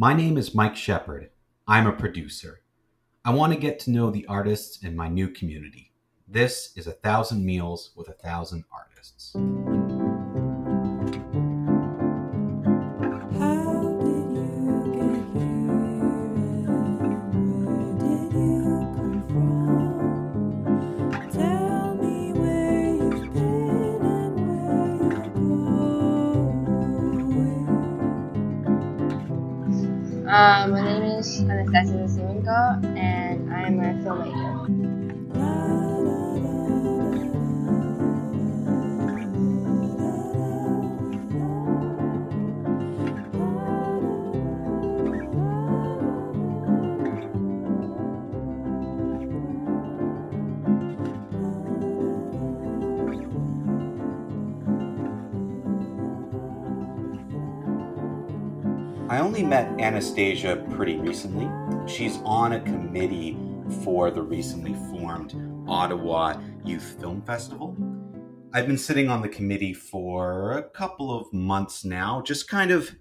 My 0.00 0.14
name 0.14 0.36
is 0.36 0.54
Mike 0.54 0.76
Shepard. 0.76 1.30
I'm 1.66 1.88
a 1.88 1.92
producer. 1.92 2.60
I 3.24 3.34
want 3.34 3.52
to 3.52 3.58
get 3.58 3.80
to 3.80 3.90
know 3.90 4.12
the 4.12 4.26
artists 4.26 4.84
in 4.84 4.94
my 4.94 5.08
new 5.08 5.26
community. 5.26 5.90
This 6.28 6.72
is 6.76 6.86
A 6.86 6.92
Thousand 6.92 7.44
Meals 7.44 7.90
with 7.96 8.08
a 8.08 8.12
Thousand 8.12 8.62
Artists. 8.72 9.34
I 59.10 59.20
only 59.20 59.42
met 59.42 59.74
Anastasiia 59.78 60.70
pretty 60.76 60.98
recently. 60.98 61.48
She's 61.90 62.18
on 62.24 62.52
a 62.52 62.60
committee 62.60 63.38
for 63.82 64.10
the 64.10 64.20
recently 64.20 64.74
formed 64.90 65.34
Ottawa 65.66 66.38
Youth 66.62 67.00
Film 67.00 67.22
Festival. 67.22 67.74
I've 68.52 68.66
been 68.66 68.76
sitting 68.76 69.08
on 69.08 69.22
the 69.22 69.28
committee 69.30 69.72
for 69.72 70.58
a 70.58 70.62
couple 70.62 71.10
of 71.10 71.32
months 71.32 71.86
now, 71.86 72.20
just 72.20 72.50
kind 72.50 72.70
of 72.70 72.96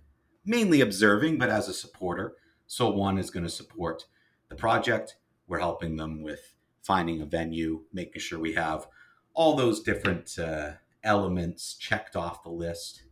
mainly 0.45 0.79
observing, 0.79 1.39
but 1.39 1.49
as 1.49 1.67
a 1.67 1.73
supporter. 1.73 2.35
So, 2.67 2.89
one 2.89 3.17
is 3.17 3.29
going 3.29 3.43
to 3.43 3.49
support 3.49 4.05
the 4.47 4.55
project. 4.55 5.17
We're 5.45 5.59
helping 5.59 5.97
them 5.97 6.23
with 6.23 6.53
finding 6.83 7.19
a 7.19 7.25
venue, 7.25 7.81
making 7.91 8.21
sure 8.21 8.39
we 8.39 8.53
have 8.53 8.87
all 9.33 9.57
those 9.57 9.83
different 9.83 10.39
uh, 10.39 10.71
elements 11.03 11.73
checked 11.73 12.15
off 12.15 12.43
the 12.43 12.49
list. 12.49 13.03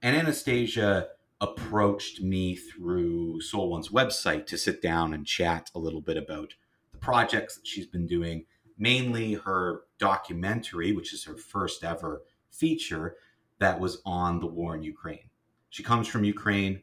And 0.00 0.16
Anastasiia 0.16 1.08
approached 1.40 2.20
me 2.20 2.56
through 2.56 3.40
Soul 3.40 3.70
One's 3.70 3.88
website 3.88 4.46
to 4.46 4.58
sit 4.58 4.80
down 4.80 5.12
and 5.12 5.26
chat 5.26 5.70
a 5.74 5.78
little 5.78 6.00
bit 6.00 6.16
about 6.16 6.54
the 6.92 6.98
projects 6.98 7.56
that 7.56 7.66
she's 7.66 7.86
been 7.86 8.06
doing, 8.06 8.46
mainly 8.78 9.34
her 9.34 9.82
documentary, 9.98 10.92
which 10.92 11.12
is 11.12 11.24
her 11.24 11.36
first 11.36 11.84
ever 11.84 12.22
feature 12.50 13.16
that 13.58 13.80
was 13.80 14.00
on 14.04 14.40
the 14.40 14.46
war 14.46 14.74
in 14.74 14.82
Ukraine. 14.82 15.30
She 15.70 15.82
comes 15.82 16.06
from 16.06 16.24
Ukraine. 16.24 16.82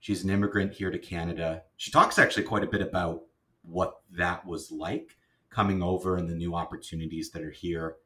She's 0.00 0.24
an 0.24 0.30
immigrant 0.30 0.72
here 0.72 0.90
to 0.90 0.98
Canada. 0.98 1.62
She 1.76 1.90
talks 1.90 2.18
actually 2.18 2.42
quite 2.42 2.64
a 2.64 2.68
bit 2.68 2.82
about 2.82 3.22
what 3.62 4.00
that 4.10 4.44
was 4.44 4.72
like 4.72 5.16
coming 5.48 5.82
over 5.82 6.16
and 6.16 6.28
the 6.28 6.34
new 6.34 6.54
opportunities 6.54 7.30
that 7.30 7.42
are 7.42 7.50
here. 7.50 7.96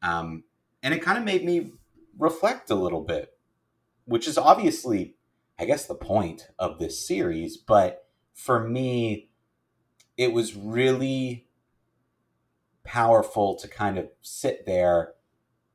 Um, 0.00 0.44
and 0.82 0.94
it 0.94 1.02
kind 1.02 1.18
of 1.18 1.24
made 1.24 1.44
me 1.44 1.72
reflect 2.18 2.70
a 2.70 2.74
little 2.74 3.02
bit, 3.02 3.36
which 4.06 4.26
is 4.26 4.38
obviously 4.38 5.14
I 5.62 5.64
guess, 5.64 5.86
the 5.86 5.94
point 5.94 6.48
of 6.58 6.80
this 6.80 7.06
series. 7.06 7.56
But 7.56 8.04
for 8.34 8.68
me, 8.68 9.30
it 10.16 10.32
was 10.32 10.56
really 10.56 11.46
powerful 12.82 13.54
to 13.54 13.68
kind 13.68 13.96
of 13.96 14.08
sit 14.22 14.66
there, 14.66 15.12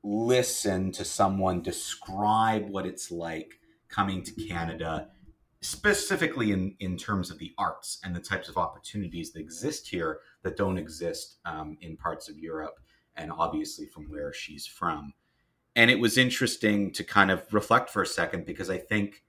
listen 0.03 0.91
to 0.91 1.05
someone 1.05 1.61
describe 1.61 2.69
what 2.69 2.85
it's 2.85 3.11
like 3.11 3.61
coming 3.87 4.23
to 4.23 4.33
Canada, 4.33 5.07
specifically 5.61 6.51
in, 6.51 6.75
in 6.81 6.97
terms 6.97 7.31
of 7.31 7.39
the 7.39 7.53
arts 7.57 8.01
and 8.03 8.13
the 8.13 8.19
types 8.19 8.49
of 8.49 8.57
opportunities 8.57 9.31
that 9.31 9.39
exist 9.39 9.87
here 9.87 10.19
that 10.43 10.57
don't 10.57 10.77
exist 10.77 11.37
um, 11.45 11.77
in 11.79 11.95
parts 11.95 12.27
of 12.27 12.37
Europe 12.37 12.75
and 13.15 13.31
obviously 13.31 13.85
from 13.85 14.03
where 14.09 14.33
she's 14.33 14.67
from. 14.67 15.13
And 15.77 15.89
it 15.89 16.01
was 16.01 16.17
interesting 16.17 16.91
to 16.91 17.05
kind 17.05 17.31
of 17.31 17.45
reflect 17.53 17.89
for 17.89 18.01
a 18.01 18.05
second 18.05 18.45
because 18.45 18.69
I 18.69 18.79
think 18.79 19.23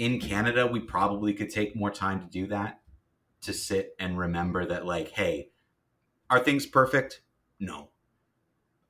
in 0.00 0.18
Canada, 0.18 0.66
we 0.66 0.80
probably 0.80 1.34
could 1.34 1.50
take 1.50 1.76
more 1.76 1.90
time 1.90 2.20
to 2.20 2.26
do 2.26 2.46
that, 2.46 2.80
to 3.42 3.52
sit 3.52 3.94
and 3.98 4.18
remember 4.18 4.64
that, 4.64 4.86
like, 4.86 5.10
hey, 5.10 5.50
are 6.30 6.40
things 6.40 6.64
perfect? 6.64 7.20
No. 7.60 7.90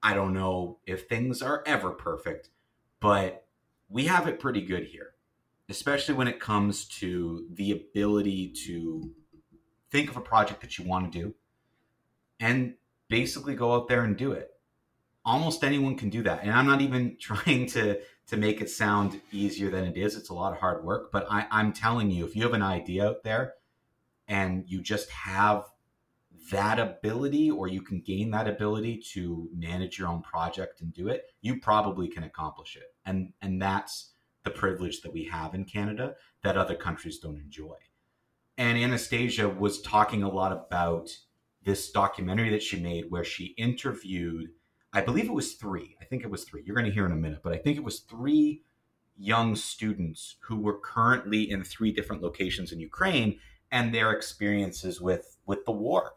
I 0.00 0.15
don't 0.15 0.32
know 0.32 0.78
if 0.87 1.09
things 1.09 1.43
are 1.43 1.65
ever 1.66 1.91
perfect, 1.91 2.50
but 3.00 3.44
we 3.88 4.04
have 4.06 4.28
it 4.28 4.38
pretty 4.38 4.60
good 4.60 4.84
here, 4.84 5.15
especially 5.69 6.15
when 6.15 6.28
it 6.28 6.38
comes 6.38 6.84
to 7.00 7.44
the 7.54 7.72
ability 7.72 8.54
to 8.66 9.12
think 9.91 10.10
of 10.10 10.16
a 10.16 10.21
project 10.21 10.60
that 10.60 10.78
you 10.78 10.84
want 10.84 11.12
to 11.12 11.19
do 11.19 11.34
and 12.38 12.75
basically 13.09 13.56
go 13.56 13.75
out 13.75 13.88
there 13.88 14.04
and 14.04 14.16
do 14.16 14.31
it. 14.31 14.53
Almost 15.25 15.65
anyone 15.65 15.97
can 15.97 16.09
do 16.09 16.22
that. 16.22 16.44
And 16.44 16.53
I'm 16.53 16.69
not 16.69 16.82
even 16.82 17.16
trying 17.21 17.66
to 17.71 17.98
to 18.30 18.36
make 18.36 18.60
it 18.60 18.70
sound 18.70 19.20
easier 19.32 19.70
than 19.70 19.84
it 19.84 19.96
is. 19.96 20.14
It's 20.14 20.28
a 20.28 20.34
lot 20.34 20.52
of 20.52 20.60
hard 20.60 20.84
work, 20.84 21.10
but 21.10 21.26
I, 21.28 21.46
I'm 21.50 21.72
telling 21.72 22.12
you, 22.12 22.24
if 22.24 22.36
you 22.36 22.44
have 22.44 22.54
an 22.54 22.62
idea 22.62 23.08
out 23.08 23.24
there 23.24 23.54
and 24.28 24.64
you 24.68 24.80
just 24.80 25.10
have 25.10 25.64
that 26.52 26.78
ability 26.78 27.50
or 27.50 27.66
you 27.66 27.82
can 27.82 28.00
gain 28.00 28.30
that 28.30 28.46
ability 28.46 29.02
to 29.14 29.48
manage 29.52 29.98
your 29.98 30.06
own 30.06 30.22
project 30.22 30.80
and 30.80 30.94
do 30.94 31.08
it, 31.08 31.24
you 31.42 31.58
probably 31.58 32.06
can 32.06 32.22
accomplish 32.22 32.76
it. 32.76 32.94
And 33.04 33.32
and 33.42 33.60
that's 33.60 34.12
the 34.44 34.50
privilege 34.50 35.02
that 35.02 35.12
we 35.12 35.24
have 35.24 35.54
in 35.54 35.64
Canada 35.64 36.14
that 36.44 36.56
other 36.56 36.76
countries 36.76 37.18
don't 37.18 37.38
enjoy. 37.38 37.74
And 38.56 38.78
Anastasiia 38.78 39.58
was 39.58 39.82
talking 39.82 40.22
a 40.22 40.30
lot 40.30 40.52
about 40.52 41.10
this 41.64 41.91
documentary 41.91 42.50
that 42.50 42.62
she 42.62 42.80
made 42.80 43.06
where 43.08 43.24
she 43.24 43.47
interviewed 43.58 44.50
I 44.93 45.01
believe 45.01 45.27
it 45.27 45.33
was 45.33 45.55
three. 45.55 45.97
I 46.01 46.05
think 46.05 46.25
it 46.25 46.31
was 46.31 46.45
three. 46.45 46.62
You're 46.65 46.75
going 46.75 46.87
to 46.87 46.93
hear 46.93 47.06
in 47.06 47.12
a 47.12 47.17
minute, 47.17 47.41
but 47.43 47.53
I 47.53 47.59
think 47.59 47.77
it 47.77 47.84
was 47.84 48.01
three 48.01 48.62
young 49.17 49.55
students 49.55 50.37
who 50.41 50.56
were 50.56 50.78
currently 50.78 51.49
in 51.49 51.62
three 51.62 51.93
different 51.93 52.23
locations 52.23 52.73
in 52.73 52.81
Ukraine 52.81 53.39
and 53.71 53.95
their 53.95 54.11
experiences 54.11 55.01
with 55.01 55.37
with 55.47 55.65
the 55.65 55.73
war, 55.73 56.15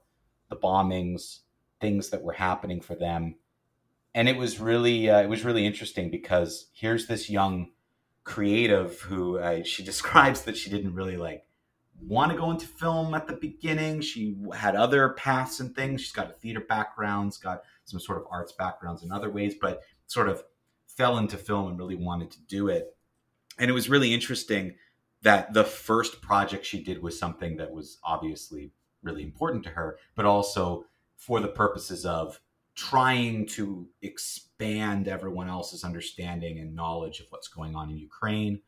the 0.50 0.56
bombings, 0.56 1.40
things 1.80 2.10
that 2.10 2.24
were 2.24 2.34
happening 2.34 2.82
for 2.82 2.96
them. 2.96 3.36
And 4.16 4.30
it 4.30 4.38
was 4.38 4.60
really 4.60 5.10
uh, 5.10 5.22
it 5.22 5.30
was 5.30 5.46
really 5.46 5.66
interesting 5.66 6.10
because 6.10 6.68
here's 6.74 7.08
this 7.08 7.30
young 7.30 7.72
creative 8.24 9.02
who 9.02 9.38
uh, 9.38 9.64
she 9.64 9.84
describes 9.92 10.44
that 10.44 10.58
she 10.58 10.70
didn't 10.70 10.96
really 10.96 11.18
like 11.18 11.46
want 12.02 12.32
to 12.32 12.38
go 12.38 12.52
into 12.52 12.66
film 12.66 13.14
at 13.14 13.28
the 13.28 13.34
beginning. 13.34 14.02
She 14.02 14.36
had 14.56 14.76
other 14.76 15.10
paths 15.10 15.60
and 15.60 15.76
things. 15.76 16.02
She's 16.02 16.12
got 16.12 16.30
a 16.30 16.34
theater 16.34 16.60
background, 16.60 17.28
has 17.28 17.38
got 17.38 17.62
some 17.86 18.00
sort 18.00 18.18
of 18.18 18.26
arts 18.32 18.54
backgrounds 18.54 19.04
in 19.04 19.12
other 19.12 19.30
ways, 19.30 19.56
but 19.60 19.82
sort 20.08 20.30
of 20.30 20.44
fell 20.88 21.18
into 21.18 21.38
film 21.38 21.68
and 21.68 21.78
really 21.78 21.96
wanted 21.96 22.32
to 22.32 22.42
do 22.42 22.68
it. 22.68 22.96
And 23.58 23.70
it 23.70 23.74
was 23.74 23.90
really 23.90 24.14
interesting 24.14 24.76
that 25.22 25.54
the 25.54 25.64
first 25.64 26.22
project 26.22 26.66
she 26.66 26.84
did 26.84 27.02
was 27.02 27.18
something 27.18 27.58
that 27.58 27.72
was 27.72 27.98
obviously 28.04 28.72
really 29.02 29.24
important 29.24 29.64
to 29.64 29.70
her, 29.70 29.98
but 30.16 30.26
also 30.26 30.86
for 31.16 31.40
the 31.40 31.48
purposes 31.48 32.06
of 32.06 32.40
trying 32.76 33.46
to 33.46 33.88
expand 34.02 35.08
everyone 35.08 35.48
else's 35.48 35.84
understanding 35.84 36.60
and 36.60 36.76
knowledge 36.76 37.20
of 37.20 37.28
what's 37.30 37.48
going 37.48 37.76
on 37.76 37.90
in 37.90 37.98
Ukraine. 37.98 38.62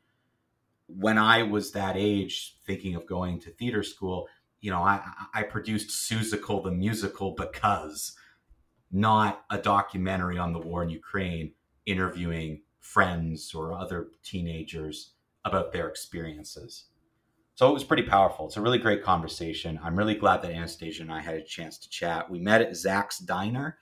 When 0.87 1.17
I 1.17 1.43
was 1.43 1.71
that 1.71 1.95
age, 1.97 2.57
thinking 2.65 2.95
of 2.95 3.07
going 3.07 3.39
to 3.41 3.49
theater 3.49 3.81
school, 3.81 4.27
you 4.61 4.71
know, 4.71 4.81
I, 4.81 5.01
I 5.33 5.43
produced 5.43 5.89
Seussical 5.89 6.63
the 6.63 6.71
musical 6.71 7.31
because 7.31 8.15
not 8.95 9.43
a 9.51 9.57
documentary 9.57 10.37
on 10.37 10.53
the 10.53 10.59
war 10.59 10.81
in 10.81 10.89
Ukraine 10.89 11.51
interviewing 11.85 12.61
friends 12.79 13.53
or 13.53 13.73
other 13.73 14.07
teenagers 14.23 15.11
about 15.43 15.73
their 15.73 15.87
experiences. 15.89 16.85
So 17.55 17.69
it 17.69 17.73
was 17.73 17.83
pretty 17.83 18.03
powerful. 18.03 18.47
It's 18.47 18.57
a 18.57 18.61
really 18.61 18.77
great 18.77 19.03
conversation. 19.03 19.79
I'm 19.83 19.97
really 19.97 20.15
glad 20.15 20.41
that 20.41 20.51
Anastasiia 20.51 21.01
and 21.01 21.11
I 21.11 21.19
had 21.19 21.35
a 21.35 21.43
chance 21.43 21.77
to 21.79 21.89
chat. 21.89 22.29
We 22.29 22.39
met 22.39 22.61
at 22.61 22.75
Zak's 22.75 23.19
Diner, 23.19 23.77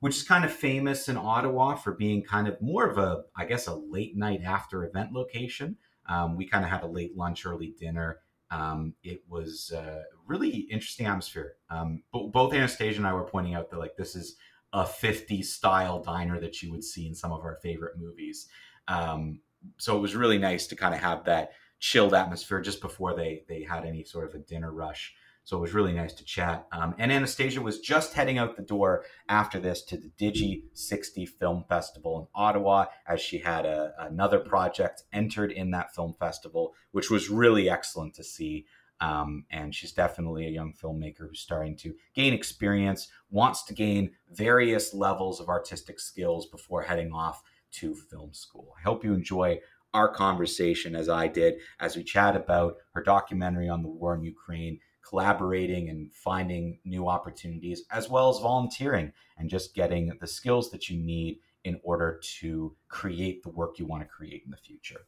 which 0.00 0.16
is 0.16 0.24
kind 0.24 0.44
of 0.44 0.52
famous 0.52 1.08
in 1.08 1.16
Ottawa 1.16 1.76
for 1.76 1.92
being 1.92 2.22
kind 2.22 2.48
of 2.48 2.60
more 2.60 2.86
of 2.86 2.98
a, 2.98 3.22
I 3.36 3.44
guess, 3.44 3.66
a 3.66 3.74
late 3.74 4.16
night 4.16 4.42
after 4.44 4.84
event 4.84 5.12
location. 5.12 5.76
Um, 6.08 6.36
we 6.36 6.46
kind 6.46 6.64
of 6.64 6.70
had 6.70 6.82
a 6.82 6.88
late 6.88 7.16
lunch, 7.16 7.46
early 7.46 7.74
dinner. 7.78 8.18
Um, 8.50 8.94
it 9.02 9.22
was 9.28 9.72
a 9.74 10.02
really 10.26 10.66
interesting 10.70 11.06
atmosphere. 11.06 11.54
Um, 11.70 12.02
but 12.12 12.32
both 12.32 12.52
Anastasiia 12.52 12.96
and 12.96 13.06
I 13.06 13.12
were 13.12 13.24
pointing 13.24 13.54
out 13.54 13.70
that 13.70 13.78
like 13.78 13.96
this 13.96 14.14
is 14.14 14.36
a 14.72 14.84
50s 14.84 15.46
style 15.46 16.02
diner 16.02 16.40
that 16.40 16.62
you 16.62 16.70
would 16.70 16.84
see 16.84 17.06
in 17.06 17.14
some 17.14 17.32
of 17.32 17.42
our 17.42 17.56
favorite 17.56 17.98
movies. 17.98 18.48
Um, 18.88 19.40
so 19.78 19.96
it 19.96 20.00
was 20.00 20.14
really 20.14 20.38
nice 20.38 20.66
to 20.68 20.76
kind 20.76 20.94
of 20.94 21.00
have 21.00 21.24
that 21.24 21.52
chilled 21.78 22.14
atmosphere 22.14 22.60
just 22.60 22.80
before 22.80 23.14
they 23.14 23.44
they 23.48 23.62
had 23.62 23.84
any 23.84 24.04
sort 24.04 24.28
of 24.28 24.34
a 24.34 24.38
dinner 24.38 24.72
rush. 24.72 25.14
So 25.46 25.56
it 25.58 25.60
was 25.60 25.74
really 25.74 25.92
nice 25.92 26.12
to 26.14 26.24
chat. 26.24 26.66
Um, 26.72 26.96
and 26.98 27.12
Anastasiia 27.12 27.58
was 27.58 27.78
just 27.78 28.14
heading 28.14 28.36
out 28.36 28.56
the 28.56 28.64
door 28.64 29.04
after 29.28 29.60
this 29.60 29.80
to 29.82 29.96
the 29.96 30.10
Digi 30.18 30.64
60 30.72 31.24
Film 31.24 31.64
Festival 31.68 32.18
in 32.18 32.26
Ottawa, 32.34 32.86
as 33.06 33.20
she 33.20 33.38
had 33.38 33.64
a, 33.64 33.92
another 34.00 34.40
project 34.40 35.04
entered 35.12 35.52
in 35.52 35.70
that 35.70 35.94
film 35.94 36.14
festival, 36.18 36.74
which 36.90 37.12
was 37.12 37.30
really 37.30 37.70
excellent 37.70 38.14
to 38.14 38.24
see. 38.24 38.66
Um, 39.00 39.44
and 39.50 39.74
she's 39.74 39.92
definitely 39.92 40.46
a 40.46 40.50
young 40.50 40.72
filmmaker 40.72 41.28
who's 41.28 41.40
starting 41.40 41.76
to 41.78 41.94
gain 42.14 42.32
experience, 42.32 43.08
wants 43.30 43.64
to 43.64 43.74
gain 43.74 44.12
various 44.32 44.94
levels 44.94 45.40
of 45.40 45.48
artistic 45.48 46.00
skills 46.00 46.46
before 46.46 46.82
heading 46.82 47.12
off 47.12 47.42
to 47.72 47.94
film 47.94 48.32
school. 48.32 48.74
I 48.78 48.82
hope 48.82 49.04
you 49.04 49.12
enjoy 49.12 49.60
our 49.92 50.08
conversation 50.08 50.94
as 50.94 51.08
I 51.08 51.28
did 51.28 51.56
as 51.80 51.96
we 51.96 52.04
chat 52.04 52.36
about 52.36 52.76
her 52.94 53.02
documentary 53.02 53.68
on 53.68 53.82
the 53.82 53.88
war 53.88 54.14
in 54.14 54.22
Ukraine 54.22 54.80
collaborating 55.08 55.88
and 55.88 56.12
finding 56.12 56.78
new 56.84 57.08
opportunities, 57.08 57.84
as 57.90 58.08
well 58.08 58.28
as 58.28 58.38
volunteering 58.40 59.12
and 59.38 59.48
just 59.48 59.74
getting 59.74 60.12
the 60.20 60.26
skills 60.26 60.70
that 60.70 60.88
you 60.88 60.98
need 60.98 61.38
in 61.64 61.80
order 61.82 62.20
to 62.40 62.74
create 62.88 63.42
the 63.42 63.48
work 63.50 63.78
you 63.78 63.86
want 63.86 64.02
to 64.02 64.08
create 64.08 64.42
in 64.44 64.50
the 64.50 64.56
future. 64.56 65.00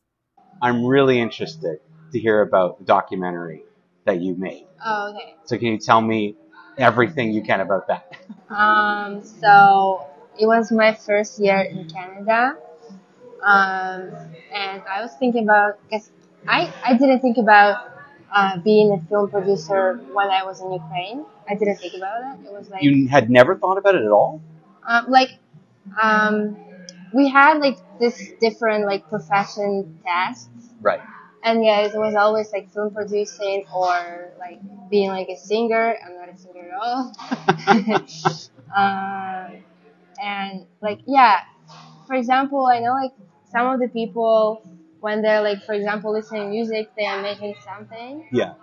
I'm 0.62 0.84
really 0.84 1.20
interested 1.20 1.80
to 2.12 2.18
hear 2.18 2.42
about 2.42 2.78
the 2.78 2.84
documentary 2.84 3.64
that 4.08 4.20
you 4.20 4.34
made. 4.34 4.66
Oh, 4.84 5.12
okay. 5.14 5.34
So 5.44 5.56
can 5.58 5.68
you 5.68 5.78
tell 5.78 6.00
me 6.00 6.34
everything 6.76 7.32
you 7.32 7.42
can 7.42 7.60
about 7.60 7.86
that? 7.88 8.04
Um, 8.48 9.22
so 9.22 10.06
it 10.40 10.46
was 10.46 10.72
my 10.72 10.94
first 10.94 11.38
year 11.38 11.60
in 11.60 11.84
Canada. 11.90 12.56
Um, 13.44 14.10
and 14.52 14.82
I 14.90 15.02
was 15.02 15.12
thinking 15.18 15.44
about, 15.44 15.78
cause 15.90 16.10
I, 16.46 16.72
I 16.82 16.94
didn't 16.96 17.20
think 17.20 17.36
about 17.36 17.76
uh, 18.34 18.58
being 18.60 18.92
a 18.92 19.00
film 19.08 19.28
producer 19.30 20.00
when 20.14 20.30
I 20.30 20.44
was 20.44 20.62
in 20.62 20.72
Ukraine. 20.72 21.26
I 21.48 21.54
didn't 21.56 21.76
think 21.76 21.94
about 21.94 22.20
it. 22.40 22.46
It 22.46 22.52
was 22.52 22.70
like 22.70 22.82
You 22.82 23.06
had 23.08 23.28
never 23.30 23.54
thought 23.56 23.76
about 23.76 23.94
it 23.94 24.02
at 24.02 24.10
all? 24.10 24.40
um, 24.86 25.06
like 25.10 25.30
um, 26.00 26.56
we 27.12 27.28
had 27.28 27.58
like 27.58 27.78
this 28.00 28.32
different 28.40 28.86
like 28.86 29.08
profession 29.08 30.00
tests, 30.06 30.48
Right. 30.80 31.00
And 31.42 31.64
yeah, 31.64 31.80
it 31.80 31.92
was 31.94 32.14
always 32.14 32.52
like 32.52 32.72
film 32.72 32.92
producing 32.92 33.64
or 33.74 34.32
like 34.38 34.60
being 34.90 35.10
like 35.10 35.28
a 35.28 35.36
singer. 35.36 35.96
I'm 36.04 36.16
not 36.16 36.28
a 36.28 36.36
singer 36.38 36.68
at 36.72 36.80
all. 36.80 37.12
uh, 38.76 39.48
and 40.22 40.66
like 40.80 41.00
yeah, 41.06 41.40
for 42.06 42.14
example, 42.16 42.66
I 42.66 42.80
know 42.80 42.92
like 42.94 43.12
some 43.52 43.68
of 43.68 43.80
the 43.80 43.88
people 43.88 44.62
when 45.00 45.22
they're 45.22 45.42
like 45.42 45.64
for 45.64 45.74
example 45.74 46.12
listening 46.12 46.42
to 46.44 46.48
music, 46.50 46.90
they 46.96 47.06
are 47.06 47.22
making 47.22 47.54
something. 47.64 48.28
Yeah. 48.32 48.54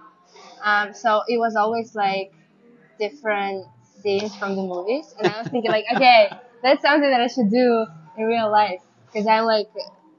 Um, 0.63 0.94
so 0.94 1.22
it 1.27 1.38
was 1.38 1.56
always 1.56 1.95
like 1.95 2.33
different 3.00 3.66
scenes 4.01 4.36
from 4.36 4.56
the 4.56 4.63
movies, 4.63 5.13
and 5.19 5.27
I 5.27 5.39
was 5.39 5.48
thinking 5.50 5.72
like, 5.72 5.86
okay, 5.95 6.31
that's 6.63 6.81
something 6.81 7.10
that 7.10 7.22
I 7.22 7.27
should 7.27 7.50
do 7.51 7.86
in 8.18 8.25
real 8.25 8.51
life 8.51 8.81
because 9.12 9.27
I'm 9.27 9.45
like, 9.45 9.68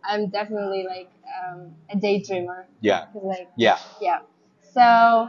I'm 0.04 0.28
definitely 0.30 0.86
like 0.88 1.10
um, 1.26 1.74
a 1.90 1.96
daydreamer. 1.96 2.64
Yeah. 2.80 3.06
like, 3.14 3.48
Yeah. 3.56 3.78
yeah. 4.00 4.20
So 4.72 5.28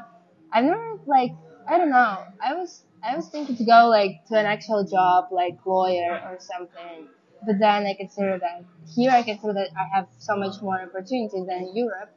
I've 0.51 0.65
never 0.65 0.77
like 1.05 1.31
I 1.67 1.77
don't 1.77 1.89
know. 1.89 2.23
I 2.41 2.53
was 2.53 2.83
I 3.03 3.15
was 3.15 3.27
thinking 3.29 3.55
to 3.57 3.65
go 3.65 3.87
like 3.87 4.25
to 4.27 4.37
an 4.37 4.45
actual 4.45 4.83
job 4.85 5.25
like 5.31 5.57
lawyer 5.65 6.21
or 6.25 6.37
something. 6.39 7.07
But 7.45 7.59
then 7.59 7.85
I 7.85 7.93
consider 7.93 8.39
that 8.39 8.63
here 8.95 9.11
I 9.11 9.23
consider 9.23 9.53
that 9.53 9.69
I 9.77 9.95
have 9.95 10.07
so 10.17 10.35
much 10.35 10.61
more 10.61 10.81
opportunities 10.81 11.45
than 11.45 11.71
Europe 11.75 12.15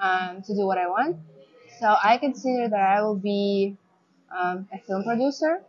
um, 0.00 0.42
to 0.42 0.54
do 0.54 0.66
what 0.66 0.78
I 0.78 0.86
want. 0.86 1.16
So 1.78 1.86
I 2.02 2.18
consider 2.18 2.68
that 2.68 2.80
I 2.80 3.02
will 3.02 3.16
be 3.16 3.76
um, 4.36 4.68
a 4.72 4.78
film 4.78 5.04
producer, 5.04 5.62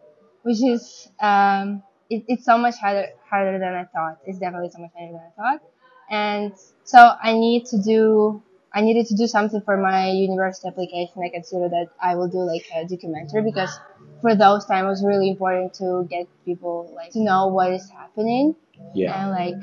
which 0.43 0.61
is 0.63 1.07
um, 1.19 1.83
it, 2.09 2.23
it's 2.27 2.45
so 2.45 2.57
much 2.57 2.75
harder 2.75 3.07
harder 3.29 3.59
than 3.59 3.73
I 3.73 3.85
thought. 3.85 4.19
It's 4.25 4.39
definitely 4.39 4.69
so 4.69 4.79
much 4.79 4.91
harder 4.95 5.13
than 5.13 5.21
I 5.21 5.31
thought. 5.35 5.61
And 6.09 6.53
so 6.83 7.11
I 7.21 7.33
need 7.33 7.65
to 7.67 7.81
do 7.81 8.41
I 8.71 8.81
needed 8.81 9.07
to 9.07 9.15
do 9.15 9.25
something 9.25 9.61
for 9.61 9.77
my 9.77 10.11
university 10.11 10.67
application. 10.67 11.23
I 11.23 11.29
consider 11.29 11.69
that 11.69 11.87
I 12.01 12.15
will 12.15 12.27
do 12.27 12.37
like 12.39 12.65
a 12.75 12.85
documentary 12.85 13.41
because 13.41 13.71
for 14.21 14.35
those 14.35 14.65
time 14.65 14.85
it 14.85 14.89
was 14.89 15.03
really 15.03 15.29
important 15.29 15.73
to 15.75 16.05
get 16.09 16.27
people 16.45 16.91
like 16.95 17.11
to 17.13 17.19
know 17.19 17.47
what 17.47 17.71
is 17.71 17.89
happening 17.89 18.55
Yeah. 18.93 19.21
and 19.23 19.31
like 19.31 19.55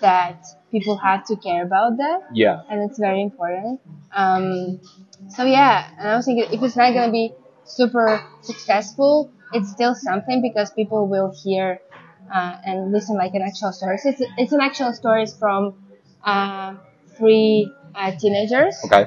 that 0.00 0.44
people 0.70 0.96
have 0.96 1.24
to 1.26 1.36
care 1.36 1.62
about 1.64 1.96
that 1.98 2.20
Yeah. 2.32 2.62
and 2.70 2.88
it's 2.88 2.98
very 2.98 3.22
important. 3.22 3.80
Um, 4.14 4.80
so 5.28 5.44
yeah, 5.44 5.88
and 5.98 6.08
I 6.08 6.16
was 6.16 6.24
thinking 6.26 6.46
if 6.52 6.62
it's 6.62 6.76
not 6.76 6.92
gonna 6.94 7.12
be 7.12 7.34
super 7.64 8.22
successful, 8.42 9.30
it's 9.52 9.70
still 9.70 9.94
something 9.94 10.40
because 10.42 10.70
people 10.70 11.06
will 11.06 11.30
hear 11.42 11.80
uh, 12.32 12.56
and 12.64 12.92
listen 12.92 13.16
like 13.16 13.34
an 13.34 13.42
actual 13.42 13.72
story. 13.72 13.98
So 13.98 14.10
it's 14.10 14.22
it's 14.36 14.52
an 14.52 14.60
actual 14.60 14.92
stories 14.92 15.34
from 15.36 15.74
uh, 16.24 16.76
three 17.16 17.70
uh, 17.94 18.12
teenagers. 18.18 18.76
Okay. 18.86 19.06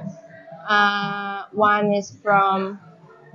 Uh, 0.68 1.44
one 1.52 1.94
is 1.94 2.18
from 2.24 2.80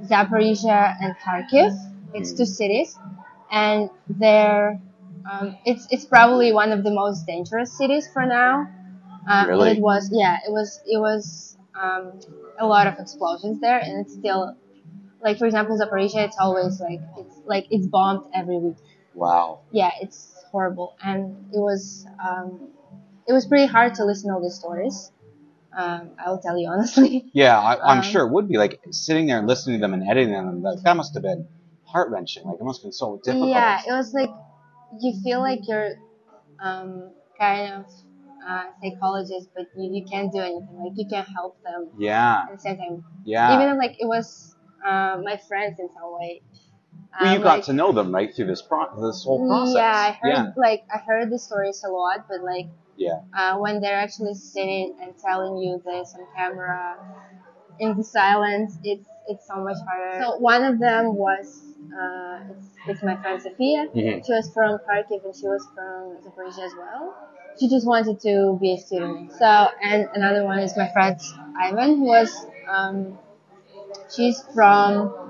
Zaporizhia 0.02 0.96
and 1.00 1.14
Kharkiv. 1.24 1.70
It's 2.14 2.32
two 2.32 2.46
cities, 2.46 2.98
and 3.50 3.90
they're 4.08 4.80
um, 5.30 5.56
it's 5.64 5.86
it's 5.90 6.04
probably 6.04 6.52
one 6.52 6.72
of 6.72 6.82
the 6.84 6.90
most 6.90 7.26
dangerous 7.26 7.76
cities 7.76 8.08
for 8.12 8.26
now. 8.26 8.66
Uh, 9.28 9.46
Really? 9.48 9.70
It 9.72 9.80
was 9.80 10.10
yeah, 10.12 10.38
it 10.46 10.50
was 10.50 10.80
it 10.86 10.98
was 10.98 11.56
um, 11.80 12.12
a 12.58 12.66
lot 12.66 12.86
of 12.86 12.94
explosions 12.98 13.60
there, 13.60 13.78
and 13.78 14.04
it's 14.04 14.14
still 14.14 14.56
like 15.22 15.38
for 15.38 15.46
example 15.46 15.78
Zaporizhia, 15.78 16.26
it's 16.26 16.36
always 16.38 16.80
like 16.80 17.00
it's 17.18 17.34
like 17.46 17.66
it's 17.70 17.86
bombed 17.86 18.24
every 18.34 18.58
week. 18.58 18.76
Wow. 19.14 19.60
Yeah, 19.70 19.90
it's 20.00 20.32
horrible, 20.50 20.96
and 21.02 21.36
it 21.52 21.58
was 21.58 22.06
um, 22.24 22.68
it 23.26 23.32
was 23.32 23.46
pretty 23.46 23.66
hard 23.66 23.94
to 23.96 24.04
listen 24.04 24.30
to 24.30 24.34
all 24.34 24.42
these 24.42 24.54
stories. 24.58 25.12
Um, 25.76 26.10
I 26.24 26.30
will 26.30 26.40
tell 26.40 26.58
you 26.58 26.68
honestly. 26.72 27.30
Yeah, 27.32 27.58
I, 27.58 27.92
I'm 27.92 27.98
Um, 27.98 28.02
sure 28.02 28.26
it 28.26 28.32
would 28.32 28.48
be 28.48 28.58
like 28.58 28.80
sitting 28.90 29.26
there 29.26 29.38
and 29.38 29.46
listening 29.46 29.78
to 29.78 29.80
them 29.82 29.94
and 29.94 30.08
editing 30.08 30.32
them. 30.32 30.62
That, 30.62 30.80
that 30.84 30.96
must 30.96 31.14
have 31.14 31.22
been 31.22 31.46
heart 31.84 32.10
wrenching. 32.10 32.44
Like 32.44 32.58
it 32.60 32.64
must 32.64 32.80
have 32.80 32.86
been 32.86 32.92
so 32.92 33.20
difficult. 33.22 33.50
Yeah, 33.50 33.80
it 33.86 33.92
was 33.92 34.12
like 34.12 34.30
you 35.00 35.20
feel 35.22 35.40
like 35.40 35.60
you're 35.68 35.92
um, 36.60 37.12
kind 37.38 37.72
of 37.74 37.86
uh, 38.46 38.64
psychologist, 38.82 39.48
but 39.54 39.66
you, 39.76 39.90
you 39.94 40.04
can't 40.10 40.32
do 40.32 40.40
anything. 40.40 40.76
Like 40.82 40.92
you 40.96 41.06
can't 41.08 41.28
help 41.28 41.62
them 41.62 41.90
Yeah. 41.96 42.44
at 42.48 42.52
the 42.52 42.58
same 42.58 42.76
time. 42.78 43.04
Yeah. 43.24 43.54
Even 43.54 43.78
like 43.78 43.96
it 44.00 44.06
was 44.06 44.56
uh, 44.84 45.18
my 45.22 45.36
friends 45.48 45.78
in 45.78 45.88
some 45.88 46.18
way. 46.18 46.42
Well, 47.20 47.30
you 47.32 47.36
Um, 47.38 47.42
got 47.42 47.54
like, 47.56 47.64
to 47.64 47.72
know 47.72 47.92
them 47.92 48.14
right 48.14 48.34
through 48.34 48.46
this 48.46 48.62
pro- 48.62 48.94
this 49.00 49.24
whole 49.24 49.46
process. 49.46 49.74
Yeah, 49.74 49.92
I 50.08 50.10
heard 50.12 50.28
Yeah. 50.28 50.52
like 50.56 50.84
I 50.92 50.98
heard 50.98 51.30
the 51.30 51.38
stories 51.38 51.82
a 51.84 51.90
lot, 51.90 52.26
but 52.28 52.42
like 52.42 52.66
Yeah. 52.96 53.20
uh, 53.36 53.58
when 53.58 53.80
they're 53.80 53.98
actually 53.98 54.34
sitting 54.34 54.96
and 55.00 55.16
telling 55.18 55.56
you 55.58 55.80
this 55.84 56.14
on 56.14 56.26
camera 56.36 56.96
in 57.78 57.96
the 57.96 58.04
silence, 58.04 58.78
it's 58.84 59.06
it's 59.26 59.46
so 59.46 59.56
much 59.56 59.76
harder. 59.86 60.18
So 60.24 60.36
one 60.38 60.64
of 60.64 60.78
them 60.78 61.14
was 61.14 61.62
uh, 61.94 62.40
it's, 62.50 62.66
it's 62.86 63.02
my 63.02 63.16
friend 63.16 63.40
Sophia. 63.40 63.86
Mhm. 63.94 64.24
She 64.26 64.32
was 64.32 64.50
from 64.52 64.78
Kharkiv 64.86 65.24
and 65.24 65.34
she 65.34 65.46
was 65.46 65.66
from 65.74 66.16
Zaporizhia 66.24 66.64
as 66.66 66.74
well. 66.76 67.14
She 67.58 67.68
just 67.68 67.86
wanted 67.86 68.20
to 68.20 68.58
be 68.60 68.74
a 68.74 68.78
student. 68.78 69.32
So 69.32 69.46
and 69.82 70.08
another 70.14 70.44
one 70.44 70.58
is 70.60 70.76
my 70.76 70.88
friend 70.92 71.18
Ivan, 71.60 71.96
who 71.98 72.04
was 72.04 72.46
um, 72.68 73.18
she's 74.14 74.42
from 74.54 75.29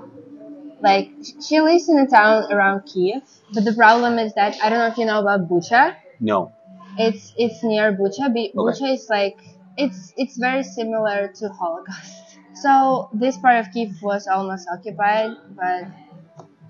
like 0.81 1.11
she 1.41 1.61
lives 1.61 1.87
in 1.89 1.99
a 1.99 2.07
town 2.07 2.51
around 2.51 2.81
Kiev. 2.81 3.21
But 3.53 3.65
the 3.65 3.73
problem 3.73 4.17
is 4.17 4.33
that 4.33 4.57
I 4.61 4.69
don't 4.69 4.79
know 4.79 4.87
if 4.87 4.97
you 4.97 5.05
know 5.05 5.19
about 5.19 5.49
Bucha. 5.49 5.95
No. 6.19 6.51
It's 6.97 7.33
it's 7.37 7.63
near 7.63 7.93
Bucha. 7.93 8.29
Okay. 8.29 8.51
Bucha 8.55 8.93
is 8.93 9.07
like 9.09 9.37
it's 9.77 10.13
it's 10.17 10.37
very 10.37 10.63
similar 10.63 11.31
to 11.35 11.49
Holocaust. 11.49 12.37
So 12.53 13.09
this 13.13 13.37
part 13.37 13.59
of 13.59 13.71
Kiev 13.73 14.01
was 14.01 14.27
almost 14.27 14.67
occupied, 14.71 15.31
but 15.55 15.83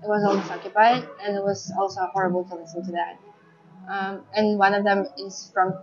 it 0.02 0.08
was 0.08 0.24
almost 0.24 0.50
occupied, 0.50 1.06
and 1.22 1.36
it 1.36 1.42
was 1.42 1.72
also 1.78 2.00
horrible 2.12 2.44
to 2.44 2.54
listen 2.54 2.84
to 2.86 2.92
that. 2.92 3.18
Um, 3.88 4.22
and 4.34 4.58
one 4.58 4.74
of 4.74 4.84
them 4.84 5.06
is 5.18 5.50
from 5.52 5.74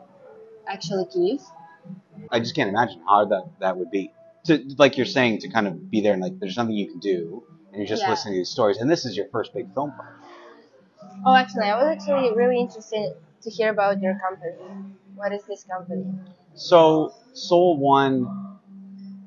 actually 0.67 1.05
Kiev. 1.13 1.41
I 2.31 2.39
just 2.39 2.55
can't 2.55 2.69
imagine 2.69 3.01
how 3.07 3.25
that 3.25 3.43
that 3.59 3.77
would 3.77 3.91
be. 3.91 4.11
To 4.45 4.63
like 4.77 4.97
you're 4.97 5.05
saying 5.05 5.39
to 5.39 5.49
kind 5.49 5.67
of 5.67 5.91
be 5.91 6.01
there 6.01 6.13
and 6.13 6.21
like 6.21 6.39
there's 6.39 6.55
nothing 6.55 6.75
you 6.75 6.87
can 6.87 6.99
do 6.99 7.43
and 7.71 7.77
you're 7.77 7.87
just 7.87 8.03
Yeah. 8.03 8.09
listening 8.11 8.33
to 8.35 8.39
these 8.39 8.49
stories 8.49 8.77
and 8.77 8.89
this 8.89 9.05
is 9.05 9.15
your 9.15 9.27
first 9.29 9.53
big 9.53 9.73
film 9.73 9.91
project. 9.91 10.15
Oh, 11.25 11.35
actually, 11.35 11.63
I 11.63 11.75
was 11.75 11.87
actually 11.87 12.35
really 12.35 12.59
interested 12.59 13.15
to 13.41 13.49
hear 13.49 13.69
about 13.69 14.01
your 14.01 14.19
company. 14.19 14.53
What 15.15 15.33
is 15.33 15.43
this 15.43 15.63
company? 15.63 16.05
So 16.55 17.13
Soul 17.33 17.77
One, 17.77 18.59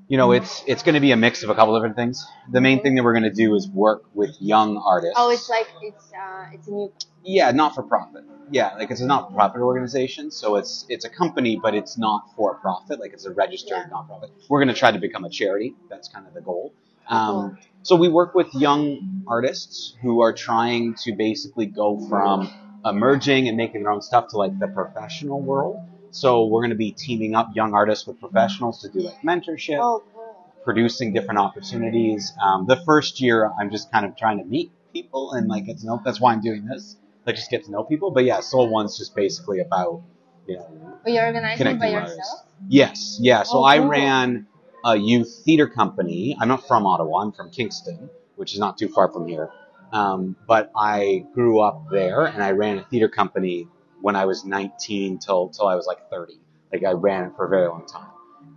you 0.08 0.16
know, 0.16 0.32
it's 0.32 0.62
it's 0.66 0.82
going 0.82 0.94
to 0.94 1.00
be 1.00 1.12
a 1.12 1.16
mix 1.16 1.42
of 1.42 1.50
a 1.50 1.54
couple 1.54 1.74
different 1.74 1.96
things. 1.96 2.26
The 2.50 2.60
main 2.60 2.82
thing 2.82 2.94
that 2.96 3.04
we're 3.04 3.12
going 3.12 3.22
to 3.24 3.30
do 3.44 3.54
is 3.54 3.68
work 3.68 4.02
with 4.14 4.36
young 4.40 4.76
artists. 4.76 5.16
Oh, 5.18 5.30
it's 5.30 5.48
like 5.48 5.68
it's 5.82 6.12
uh, 6.12 6.46
it's 6.52 6.66
a 6.68 6.70
new 6.70 6.92
Yeah, 7.24 7.50
not 7.52 7.74
for 7.74 7.82
profit. 7.82 8.24
Yeah, 8.50 8.74
like 8.74 8.90
it's 8.90 9.00
a 9.00 9.06
not 9.06 9.28
for 9.28 9.34
profit 9.34 9.60
organization, 9.60 10.30
so 10.30 10.56
it's 10.56 10.84
it's 10.88 11.04
a 11.04 11.10
company, 11.10 11.58
but 11.62 11.74
it's 11.74 11.96
not 11.96 12.34
for 12.36 12.54
profit. 12.56 13.00
Like 13.00 13.12
it's 13.12 13.24
a 13.24 13.32
registered 13.32 13.78
Yeah. 13.78 13.90
nonprofit. 13.92 14.30
We're 14.48 14.60
gonna 14.60 14.74
try 14.74 14.92
to 14.92 14.98
become 14.98 15.24
a 15.24 15.30
charity. 15.30 15.74
That's 15.88 16.08
kind 16.08 16.26
of 16.26 16.34
the 16.34 16.40
goal. 16.42 16.72
Cool. 17.08 17.18
Um, 17.18 17.58
so 17.82 17.96
we 17.96 18.08
work 18.08 18.34
with 18.34 18.54
young 18.54 19.24
artists 19.26 19.96
who 20.02 20.20
are 20.22 20.32
trying 20.32 20.94
to 21.02 21.12
basically 21.14 21.66
go 21.66 21.98
from 22.08 22.48
emerging 22.84 23.48
and 23.48 23.56
making 23.56 23.82
their 23.82 23.92
own 23.92 24.02
stuff 24.02 24.28
to 24.28 24.36
like 24.36 24.56
the 24.58 24.68
professional 24.68 25.40
world. 25.40 25.76
So 26.10 26.46
we're 26.46 26.62
gonna 26.62 26.74
be 26.74 26.92
teaming 26.92 27.34
up 27.34 27.50
young 27.54 27.74
artists 27.74 28.06
with 28.06 28.20
professionals 28.20 28.82
to 28.82 28.88
do 28.88 29.00
like 29.00 29.20
mentorship 29.22 29.78
Oh, 29.80 30.02
cool. 30.14 30.52
producing 30.64 31.12
different 31.12 31.38
opportunities. 31.40 32.32
Um, 32.42 32.66
the 32.66 32.76
first 32.84 33.20
year, 33.20 33.50
I'm 33.58 33.70
just 33.70 33.90
kind 33.90 34.06
of 34.06 34.16
trying 34.16 34.38
to 34.38 34.44
meet 34.44 34.70
people 34.92 35.32
and 35.32 35.48
like 35.48 35.66
get 35.66 35.78
to 35.78 35.86
know. 35.86 36.00
That's 36.04 36.20
why 36.20 36.32
I'm 36.32 36.40
doing 36.40 36.66
this. 36.66 36.96
Like 37.26 37.36
just 37.36 37.50
get 37.50 37.64
to 37.64 37.70
know 37.70 37.82
people. 37.84 38.10
But 38.10 38.24
yeah, 38.24 38.40
Soul 38.40 38.68
One's 38.68 38.98
just 38.98 39.14
basically 39.16 39.60
about 39.60 40.02
you 40.46 40.56
know. 40.56 40.98
But 41.02 41.12
you're 41.12 41.24
organizing 41.26 41.78
by 41.78 41.86
with 41.86 41.94
yourself? 41.94 42.46
Yes, 42.68 43.18
yeah. 43.20 43.42
So 43.42 43.58
Oh, 43.58 43.62
I 43.62 43.78
ran 43.78 44.46
a 44.84 44.96
youth 44.96 45.42
theater 45.44 45.66
company. 45.68 46.36
I'm 46.40 46.48
not 46.48 46.66
from 46.66 46.86
Ottawa. 46.86 47.22
I'm 47.22 47.32
from 47.32 47.50
Kingston, 47.50 48.10
which 48.36 48.52
is 48.54 48.58
not 48.58 48.78
too 48.78 48.88
far 48.88 49.12
from 49.12 49.26
here. 49.28 49.50
Um, 49.92 50.36
but 50.48 50.70
I 50.76 51.26
grew 51.34 51.60
up 51.60 51.88
there, 51.90 52.24
and 52.24 52.42
I 52.42 52.52
ran 52.52 52.78
a 52.78 52.84
theater 52.84 53.08
company 53.08 53.68
when 54.00 54.16
I 54.16 54.24
was 54.24 54.44
19 54.44 55.18
till 55.18 55.48
till 55.50 55.66
I 55.66 55.74
was 55.74 55.86
like 55.86 56.08
30. 56.10 56.34
Like 56.72 56.84
I 56.84 56.92
ran 56.92 57.24
it 57.24 57.36
for 57.36 57.44
a 57.46 57.48
very 57.48 57.68
long 57.68 57.86
time, 57.86 58.08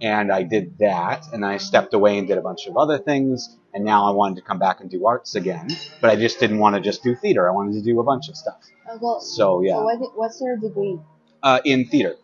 and 0.02 0.32
I 0.32 0.44
did 0.44 0.78
that, 0.80 1.28
and 1.34 1.46
I 1.46 1.58
stepped 1.58 1.94
away 1.94 2.18
and 2.18 2.28
did 2.28 2.38
a 2.38 2.42
bunch 2.42 2.68
of 2.68 2.78
other 2.78 2.98
things, 2.98 3.58
and 3.74 3.84
now 3.84 4.06
I 4.08 4.12
wanted 4.12 4.36
to 4.38 4.42
come 4.44 4.58
back 4.60 4.80
and 4.80 4.90
do 4.90 5.06
arts 5.06 5.36
again, 5.36 5.68
but 6.00 6.10
I 6.10 6.16
just 6.16 6.40
didn't 6.40 6.60
want 6.60 6.76
to 6.78 6.82
just 6.82 7.04
do 7.04 7.16
theater. 7.16 7.50
I 7.50 7.52
wanted 7.54 7.74
to 7.74 7.82
do 7.82 8.00
a 8.00 8.04
bunch 8.04 8.30
of 8.30 8.38
stuff. 8.38 8.56
Oh, 8.90 8.98
cool. 8.98 9.20
So 9.20 9.62
yeah, 9.62 9.76
So 9.76 9.84
what, 9.84 10.18
what's 10.18 10.40
your 10.42 10.56
degree? 10.56 10.98
uh, 11.44 11.60
in 11.66 11.86
theater. 11.90 12.16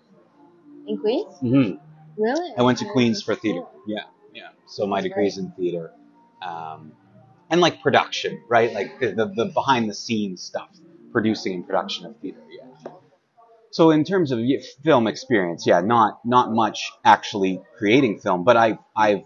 In 0.87 0.97
Queens? 0.97 1.35
hmm 1.41 1.71
Really? 2.17 2.53
I 2.57 2.61
went 2.63 2.77
to 2.79 2.85
Queens 2.85 3.21
for 3.21 3.35
theater. 3.35 3.63
Yeah, 3.87 4.03
yeah. 4.33 4.49
So 4.67 4.85
my 4.87 4.97
That's 4.97 5.09
degree 5.09 5.27
is 5.27 5.37
in 5.37 5.51
theater, 5.51 5.91
um, 6.41 6.93
and 7.49 7.61
like 7.61 7.81
production, 7.81 8.41
right? 8.49 8.73
Like 8.73 8.99
the, 8.99 9.31
the 9.35 9.45
behind 9.53 9.89
the 9.89 9.93
scenes 9.93 10.41
stuff, 10.41 10.69
producing 11.11 11.53
and 11.53 11.65
production 11.65 12.05
of 12.05 12.17
theater. 12.17 12.39
Yeah. 12.49 12.91
So 13.71 13.91
in 13.91 14.03
terms 14.03 14.31
of 14.31 14.39
film 14.83 15.07
experience, 15.07 15.65
yeah, 15.65 15.81
not 15.81 16.19
not 16.25 16.51
much 16.51 16.91
actually 17.05 17.61
creating 17.77 18.19
film, 18.19 18.43
but 18.43 18.57
I 18.57 18.77
I've 18.95 19.23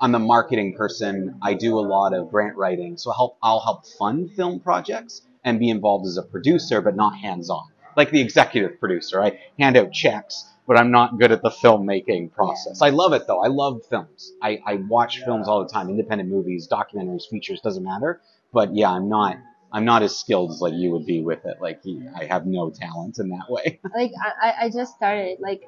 I'm 0.00 0.12
the 0.12 0.18
marketing 0.18 0.74
person. 0.74 1.38
I 1.40 1.54
do 1.54 1.78
a 1.78 1.80
lot 1.80 2.12
of 2.12 2.30
grant 2.30 2.56
writing, 2.56 2.96
so 2.96 3.12
help 3.12 3.38
I'll 3.42 3.60
help 3.60 3.86
fund 3.86 4.32
film 4.32 4.60
projects 4.60 5.22
and 5.44 5.58
be 5.58 5.68
involved 5.68 6.06
as 6.06 6.16
a 6.16 6.22
producer, 6.22 6.80
but 6.80 6.96
not 6.96 7.16
hands 7.16 7.50
on. 7.50 7.64
Like 7.96 8.10
the 8.10 8.20
executive 8.20 8.80
producer, 8.80 9.22
I 9.22 9.38
hand 9.58 9.76
out 9.76 9.92
checks, 9.92 10.44
but 10.66 10.78
I'm 10.78 10.90
not 10.90 11.18
good 11.18 11.32
at 11.32 11.42
the 11.42 11.50
filmmaking 11.50 12.32
process. 12.32 12.80
I 12.82 12.90
love 12.90 13.12
it 13.12 13.26
though. 13.26 13.42
I 13.42 13.48
love 13.48 13.82
films. 13.88 14.32
I, 14.42 14.60
I 14.66 14.74
watch 14.76 15.22
films 15.24 15.48
all 15.48 15.62
the 15.62 15.68
time, 15.72 15.88
independent 15.88 16.30
movies, 16.30 16.68
documentaries, 16.70 17.28
features, 17.28 17.60
doesn't 17.60 17.84
matter. 17.84 18.20
But 18.52 18.74
yeah, 18.74 18.90
I'm 18.90 19.08
not 19.08 19.36
I'm 19.72 19.84
not 19.84 20.02
as 20.02 20.16
skilled 20.16 20.52
as 20.52 20.60
like 20.60 20.74
you 20.74 20.90
would 20.92 21.06
be 21.06 21.22
with 21.22 21.44
it. 21.44 21.60
Like 21.60 21.82
I 22.16 22.24
have 22.24 22.46
no 22.46 22.70
talent 22.70 23.18
in 23.18 23.28
that 23.30 23.48
way. 23.48 23.80
Like 23.94 24.12
I, 24.20 24.48
I- 24.48 24.64
I 24.66 24.70
just 24.70 24.94
started 24.96 25.38
like 25.40 25.62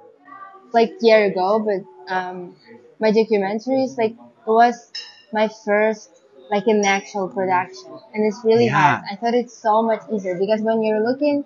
like 0.72 0.92
year 1.00 1.26
ago, 1.26 1.60
but 1.60 2.12
um, 2.14 2.56
my 3.00 3.10
documentaries 3.10 3.96
like 3.98 4.12
it 4.12 4.50
was 4.50 4.92
my 5.32 5.48
first 5.64 6.10
like 6.50 6.66
an 6.66 6.84
actual 6.84 7.28
production, 7.28 7.90
and 8.14 8.24
it's 8.26 8.40
really 8.44 8.66
Yeah. 8.66 8.98
hard. 8.98 9.04
I 9.10 9.16
thought 9.16 9.34
it's 9.34 9.56
so 9.56 9.82
much 9.82 10.02
easier 10.12 10.38
because 10.38 10.60
when 10.62 10.82
you're 10.82 11.02
looking, 11.04 11.44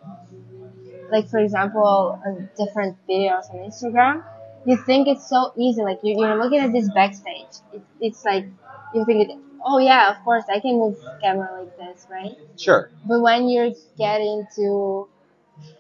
like 1.11 1.29
for 1.29 1.39
example, 1.39 2.21
on 2.25 2.49
different 2.57 2.97
videos 3.09 3.51
on 3.53 3.59
Instagram, 3.71 4.25
you 4.67 4.77
think 4.85 5.09
it's 5.09 5.29
so 5.29 5.53
easy. 5.57 5.83
Like 5.83 6.01
you, 6.03 6.19
you're 6.19 6.37
looking 6.37 6.61
at 6.61 6.73
this 6.73 6.89
backstage, 6.93 7.55
it, 7.73 7.83
it's 8.01 8.25
like 8.25 8.47
you 8.95 9.05
think, 9.05 9.29
it, 9.31 9.37
oh 9.65 9.79
yeah, 9.79 10.11
of 10.11 10.23
course 10.25 10.45
I 10.49 10.61
can 10.61 10.79
move 10.79 10.97
camera 11.23 11.63
like 11.63 11.77
this, 11.77 12.07
right? 12.11 12.33
Sure. 12.59 12.91
But 13.07 13.21
when 13.21 13.49
you 13.49 13.75
get 13.99 14.21
into 14.21 15.09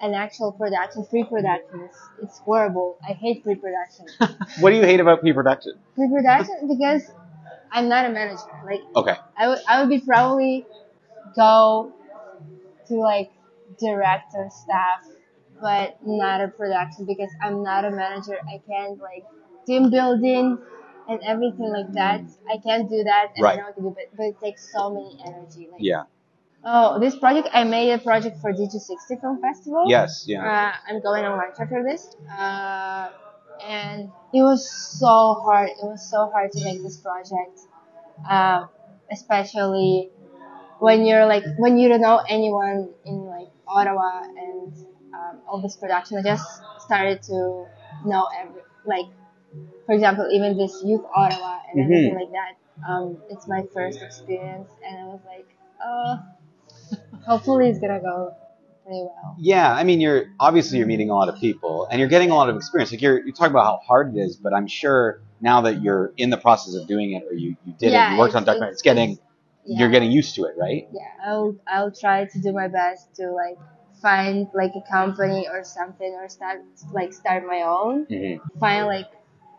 an 0.02 0.12
actual 0.14 0.52
production, 0.52 1.06
pre-production, 1.06 1.80
it's, 1.88 1.98
it's 2.22 2.38
horrible. 2.40 2.98
I 3.08 3.12
hate 3.12 3.42
pre-production. 3.42 4.06
What 4.60 4.70
do 4.70 4.76
you 4.76 4.82
hate 4.84 5.00
about 5.00 5.20
pre-production? 5.20 5.78
pre-production 5.94 6.68
because 6.68 7.02
I'm 7.72 7.88
not 7.88 8.04
a 8.04 8.10
manager. 8.10 8.42
Like 8.64 8.80
Okay. 8.96 9.16
I 9.38 9.48
would, 9.48 9.58
I 9.68 9.80
would 9.80 9.88
be 9.88 10.00
probably 10.00 10.66
go 11.34 11.92
to 12.88 12.94
like 12.94 13.30
director 13.78 14.48
staff, 14.50 15.04
but 15.60 15.98
not 16.04 16.40
a 16.40 16.48
production 16.48 17.04
because 17.06 17.30
I'm 17.42 17.62
not 17.62 17.84
a 17.84 17.90
manager. 17.90 18.38
I 18.48 18.60
can't 18.66 18.98
like 19.00 19.24
team 19.66 19.90
building 19.90 20.58
and 21.08 21.20
everything 21.24 21.70
like 21.72 21.92
that. 21.92 22.22
I 22.48 22.58
can't 22.58 22.88
do 22.88 23.02
that, 23.04 23.32
and 23.34 23.42
Right. 23.44 23.54
I 23.54 23.56
know 23.56 23.64
how 23.64 23.72
to 23.72 23.80
do 23.80 23.94
it, 23.98 24.10
but 24.16 24.26
it 24.26 24.40
takes 24.40 24.72
so 24.72 24.90
many 24.90 25.18
energy. 25.26 25.68
Like, 25.70 25.80
Yeah. 25.82 26.04
Oh, 26.62 26.98
this 27.00 27.16
project 27.16 27.48
I 27.52 27.64
made 27.64 27.90
a 27.92 27.98
project 27.98 28.38
for 28.40 28.52
Digi60 28.52 29.20
Film 29.20 29.40
Festival. 29.40 29.84
Yes. 29.88 30.24
Yeah. 30.26 30.44
Uh, 30.44 30.72
I'm 30.88 31.00
going 31.00 31.24
on 31.24 31.38
lunch 31.38 31.56
after 31.58 31.82
this. 31.82 32.14
Uh, 32.30 33.08
and 33.64 34.10
it 34.32 34.42
was 34.42 34.70
so 34.70 35.40
hard. 35.42 35.70
It 35.70 35.82
was 35.82 36.08
so 36.10 36.30
hard 36.30 36.52
to 36.52 36.64
make 36.64 36.82
this 36.82 36.98
project. 36.98 37.60
Uh, 38.28 38.66
especially 39.10 40.10
when 40.78 41.06
you're 41.06 41.26
like, 41.26 41.44
when 41.56 41.78
you 41.78 41.88
don't 41.88 42.02
know 42.02 42.20
anyone 42.28 42.90
in 43.06 43.24
like 43.24 43.48
Ottawa 43.66 44.22
and 44.22 44.72
all 45.50 45.60
this 45.60 45.76
production. 45.76 46.18
I 46.18 46.22
just 46.22 46.62
started 46.78 47.22
to 47.24 47.66
know 48.06 48.28
every, 48.38 48.62
like, 48.86 49.06
for 49.86 49.92
example, 49.92 50.28
even 50.32 50.56
this 50.56 50.82
Youth 50.84 51.04
Ottawa 51.14 51.58
and 51.72 51.80
Mhm. 51.80 51.84
everything 51.84 52.14
like 52.14 52.30
that. 52.32 52.88
Um, 52.88 53.18
it's 53.28 53.46
my 53.48 53.64
first 53.74 54.00
experience 54.00 54.70
and 54.86 54.96
I 54.98 55.04
was 55.06 55.20
like, 55.26 55.46
oh, 55.84 56.18
hopefully 57.26 57.68
it's 57.68 57.78
gonna 57.78 58.00
go 58.00 58.32
pretty 58.84 59.02
well. 59.02 59.36
Yeah, 59.38 59.72
I 59.72 59.84
mean, 59.84 60.00
you're 60.00 60.26
obviously 60.38 60.78
you're 60.78 60.86
meeting 60.86 61.10
a 61.10 61.14
lot 61.14 61.28
of 61.28 61.36
people 61.36 61.86
and 61.90 61.98
you're 62.00 62.08
getting 62.08 62.30
a 62.30 62.34
lot 62.34 62.48
of 62.48 62.56
experience. 62.56 62.90
Like 62.92 63.02
you're 63.02 63.24
you 63.26 63.32
talk 63.32 63.50
about 63.50 63.64
how 63.64 63.80
hard 63.86 64.16
it 64.16 64.20
is, 64.20 64.36
but 64.36 64.54
I'm 64.54 64.66
sure 64.66 65.20
now 65.40 65.60
that 65.62 65.82
you're 65.82 66.12
in 66.16 66.30
the 66.30 66.36
process 66.38 66.74
of 66.74 66.86
doing 66.86 67.12
it 67.12 67.24
or 67.28 67.34
you, 67.34 67.56
you 67.66 67.72
did 67.78 67.92
it, 67.92 68.12
you 68.12 68.18
worked 68.18 68.34
on 68.34 68.42
it's- 68.42 68.46
documentary, 68.46 68.72
it's 68.72 68.82
getting 68.82 69.18
Yeah. 69.64 69.80
you're 69.80 69.90
getting 69.90 70.10
used 70.10 70.34
to 70.36 70.44
it, 70.44 70.54
right? 70.58 70.88
yeah 70.92 71.02
i'll 71.26 71.54
i'll 71.68 71.90
try 71.92 72.24
to 72.24 72.40
do 72.40 72.50
my 72.52 72.66
best 72.68 73.14
to 73.16 73.30
like 73.30 73.58
find 74.00 74.48
like 74.54 74.72
a 74.74 74.90
company 74.90 75.48
or 75.48 75.64
something 75.64 76.12
or 76.14 76.28
start 76.28 76.62
like 76.92 77.12
start 77.12 77.46
my 77.46 77.62
own. 77.62 78.06
Mm-hmm. 78.06 78.58
find 78.58 78.86
like 78.86 79.06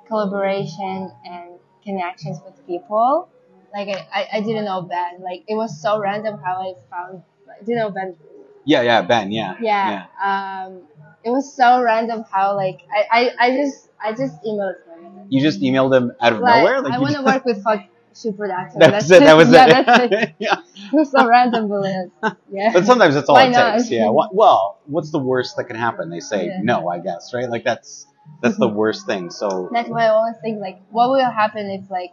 collaboration 0.07 1.11
and 1.25 1.59
connections 1.83 2.39
with 2.45 2.55
people. 2.67 3.29
Like 3.73 3.87
i 3.87 4.27
i, 4.33 4.41
didn't 4.41 4.65
know 4.65 4.81
ben. 4.81 5.21
Like 5.21 5.43
it 5.47 5.55
was 5.55 5.81
so 5.81 5.99
random 5.99 6.39
how 6.43 6.55
i 6.61 6.73
found 6.89 7.23
I 7.49 7.63
didn't 7.63 7.79
know 7.79 7.91
ben. 7.91 8.15
Yeah, 8.63 8.81
yeah, 8.83 9.01
Ben, 9.01 9.31
yeah, 9.31 9.55
yeah, 9.59 10.05
um 10.21 10.83
it 11.23 11.29
was 11.29 11.53
so 11.53 11.81
random 11.81 12.23
how 12.31 12.55
like 12.55 12.81
i 12.93 13.31
i, 13.39 13.47
I 13.47 13.55
just 13.55 13.89
i 14.03 14.11
just 14.11 14.41
emailed 14.43 14.75
him. 14.85 15.27
You 15.29 15.41
just 15.41 15.61
emailed 15.61 15.95
him 15.95 16.11
out 16.19 16.33
of 16.33 16.39
like, 16.39 16.63
nowhere. 16.63 16.91
i 16.91 16.99
want 16.99 17.15
to 17.15 17.23
work 17.23 17.45
with 17.45 17.63
Hot 18.11 18.17
Shoe 18.17 18.33
Production. 18.33 18.79
That 18.79 18.93
was 18.93 19.11
it. 19.11 19.19
That 19.21 19.33
was 19.37 19.51
yeah, 19.51 19.65
it. 19.79 19.85
That's 19.85 20.13
it. 20.13 20.35
yeah. 20.39 20.55
So 21.05 21.25
random, 21.27 21.69
but 21.69 22.37
yeah. 22.51 22.73
But 22.73 22.85
sometimes 22.85 23.15
that's 23.15 23.29
all 23.29 23.35
Why 23.35 23.45
it 23.45 23.51
not? 23.51 23.77
takes. 23.77 23.89
Yeah. 23.89 24.09
Well, 24.09 24.79
what's 24.85 25.11
the 25.11 25.19
worst 25.19 25.55
that 25.57 25.65
can 25.65 25.75
happen? 25.77 26.09
They 26.09 26.19
say 26.19 26.47
Yeah. 26.47 26.59
no, 26.61 26.89
I 26.89 26.99
guess, 26.99 27.33
right? 27.33 27.49
Like 27.49 27.63
that's 27.63 28.05
that's 28.41 28.57
the 28.57 28.67
worst 28.67 29.05
thing. 29.05 29.29
So 29.29 29.69
That's 29.71 29.89
why 29.89 30.05
I 30.05 30.09
always 30.09 30.35
think 30.41 30.59
like, 30.59 30.81
what 30.89 31.09
will 31.09 31.23
happen 31.31 31.69
if 31.69 31.89
like 31.89 32.11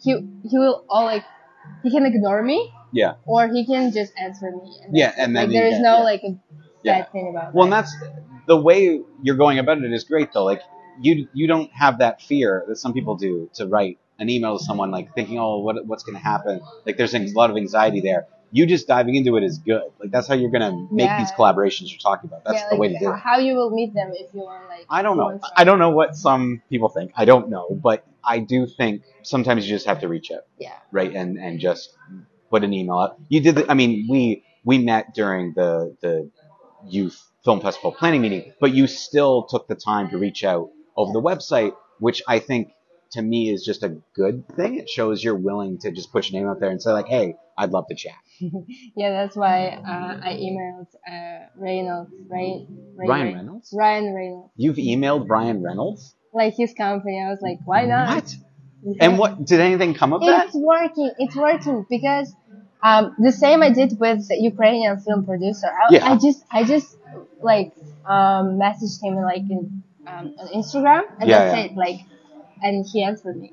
he 0.00 0.12
he 0.48 0.58
will 0.58 0.84
all 0.88 1.04
like 1.04 1.24
he 1.82 1.90
can 1.90 2.06
ignore 2.06 2.42
me 2.42 2.72
yeah, 2.92 3.14
or 3.26 3.48
he 3.48 3.66
can 3.66 3.92
just 3.92 4.12
answer 4.18 4.50
me. 4.50 4.78
And 4.84 4.96
Yeah, 4.96 5.12
and 5.16 5.34
then 5.36 5.44
like 5.48 5.52
there 5.52 5.66
is 5.66 5.80
no 5.80 5.98
yeah. 5.98 6.02
like 6.04 6.22
a 6.24 6.30
bad 6.32 6.40
Yeah. 6.82 7.04
thing 7.04 7.28
about 7.30 7.48
it. 7.48 7.54
Well, 7.54 7.64
and 7.64 7.72
that. 7.72 7.82
that's 7.82 7.96
the 8.46 8.56
way 8.56 9.00
you're 9.22 9.36
going 9.36 9.58
about 9.58 9.78
it 9.78 9.92
is 9.92 10.04
great 10.04 10.32
though. 10.32 10.44
Like 10.44 10.62
you 11.00 11.28
you 11.32 11.46
don't 11.46 11.70
have 11.72 11.98
that 11.98 12.20
fear 12.22 12.64
that 12.68 12.76
some 12.76 12.92
people 12.92 13.16
do 13.16 13.50
to 13.54 13.66
write 13.66 13.98
an 14.20 14.28
email 14.30 14.58
to 14.58 14.64
someone 14.64 14.90
like 14.90 15.14
thinking, 15.14 15.38
oh, 15.38 15.58
what 15.58 15.84
what's 15.86 16.04
going 16.04 16.16
to 16.16 16.22
happen? 16.22 16.60
Like 16.86 16.96
there's 16.96 17.14
a 17.14 17.18
lot 17.34 17.50
of 17.50 17.56
anxiety 17.56 18.00
there. 18.00 18.26
You 18.52 18.66
just 18.66 18.88
diving 18.88 19.14
into 19.14 19.36
it 19.36 19.44
is 19.44 19.58
good. 19.58 19.82
Like 20.00 20.10
that's 20.10 20.26
how 20.28 20.34
you're 20.34 20.50
going 20.50 20.62
to 20.70 20.88
make 20.92 21.06
Yeah. 21.06 21.18
these 21.20 21.30
collaborations 21.32 21.90
you're 21.90 22.00
talking 22.00 22.28
about. 22.28 22.44
That's 22.44 22.58
yeah, 22.58 22.68
the 22.70 22.74
like, 22.74 22.80
way 22.80 22.88
to 22.94 22.98
do 22.98 23.10
it. 23.12 23.16
How 23.16 23.38
you 23.38 23.54
will 23.54 23.70
meet 23.70 23.94
them 23.94 24.10
if 24.14 24.34
you 24.34 24.40
want 24.40 24.68
like 24.68 24.86
I 24.90 25.02
don't 25.02 25.16
know. 25.16 25.38
I 25.56 25.64
don't 25.64 25.78
know 25.78 25.90
what 25.90 26.16
some 26.16 26.60
people 26.68 26.88
think. 26.88 27.12
I 27.16 27.24
don't 27.24 27.48
know, 27.48 27.68
but 27.70 28.04
I 28.24 28.40
do 28.40 28.66
think 28.66 29.02
sometimes 29.22 29.66
you 29.68 29.74
just 29.74 29.86
have 29.86 30.00
to 30.00 30.08
reach 30.08 30.30
out, 30.32 30.42
Yeah. 30.58 30.72
right? 30.92 31.14
And 31.14 31.38
and 31.38 31.60
just 31.60 31.96
put 32.50 32.64
an 32.64 32.72
email 32.72 32.98
out. 32.98 33.18
You 33.28 33.40
did. 33.40 33.54
The, 33.54 33.70
I 33.70 33.74
mean, 33.74 34.08
we 34.10 34.44
we 34.64 34.78
met 34.78 35.14
during 35.14 35.52
the 35.54 35.96
the 36.02 36.30
youth 36.86 37.18
film 37.44 37.60
festival 37.60 37.92
planning 37.92 38.20
meeting, 38.20 38.52
but 38.60 38.72
you 38.74 38.86
still 38.86 39.44
took 39.44 39.68
the 39.68 39.74
time 39.76 40.10
to 40.10 40.18
reach 40.18 40.44
out 40.44 40.70
over 40.96 41.12
the 41.12 41.22
website, 41.22 41.72
which 42.00 42.20
I 42.28 42.38
think 42.40 42.72
to 43.12 43.22
me 43.22 43.50
is 43.50 43.64
just 43.64 43.82
a 43.82 43.96
good 44.14 44.46
thing. 44.56 44.78
It 44.78 44.88
shows 44.88 45.22
you're 45.22 45.34
willing 45.36 45.78
to 45.78 45.90
just 45.90 46.12
put 46.12 46.30
your 46.30 46.40
name 46.40 46.48
out 46.50 46.60
there 46.60 46.70
and 46.70 46.80
say 46.80 46.92
like, 46.92 47.06
hey, 47.08 47.36
I'd 47.58 47.70
love 47.70 47.86
to 47.88 47.94
chat. 47.94 48.14
Yeah, 48.96 49.10
that's 49.10 49.36
why 49.36 49.68
uh, 49.68 50.20
I 50.24 50.32
emailed 50.34 50.86
uh, 51.06 51.46
Reynolds, 51.56 52.10
right? 52.28 52.66
Ryan 52.96 53.34
Reynolds? 53.34 53.74
Ryan 53.76 54.14
Reynolds, 54.14 54.52
You've 54.56 54.76
emailed 54.76 55.28
Ryan 55.28 55.62
Reynolds? 55.62 56.14
like 56.32 56.54
his 56.56 56.72
company. 56.74 57.22
I 57.24 57.28
was 57.30 57.40
like, 57.42 57.58
why 57.64 57.84
not? 57.86 58.14
What? 58.14 58.36
And 59.00 59.18
what 59.18 59.44
did 59.44 59.60
anything 59.60 59.94
come 59.94 60.12
of 60.14 60.22
that? 60.22 60.46
It's 60.46 60.54
working. 60.56 61.10
It's 61.18 61.36
working 61.36 61.84
because 61.90 62.32
um, 62.82 63.14
the 63.18 63.32
same 63.32 63.62
I 63.62 63.70
did 63.70 63.98
with 64.00 64.26
the 64.28 64.36
Ukrainian 64.36 64.98
film 65.00 65.26
producer. 65.26 65.66
I, 65.66 65.86
Yeah. 65.90 66.10
I 66.10 66.16
just 66.16 66.42
I 66.50 66.64
just 66.64 66.96
like 67.42 67.72
um, 68.06 68.58
messaged 68.58 69.02
him 69.02 69.16
like 69.16 69.42
in 69.50 69.82
um, 70.06 70.34
on 70.38 70.48
Instagram 70.54 71.02
and 71.18 71.28
Yeah, 71.28 71.38
that's 71.44 71.56
yeah. 71.56 71.64
it. 71.64 71.76
Like, 71.76 72.00
and 72.62 72.86
he 72.86 73.02
answered 73.02 73.36
me. 73.40 73.52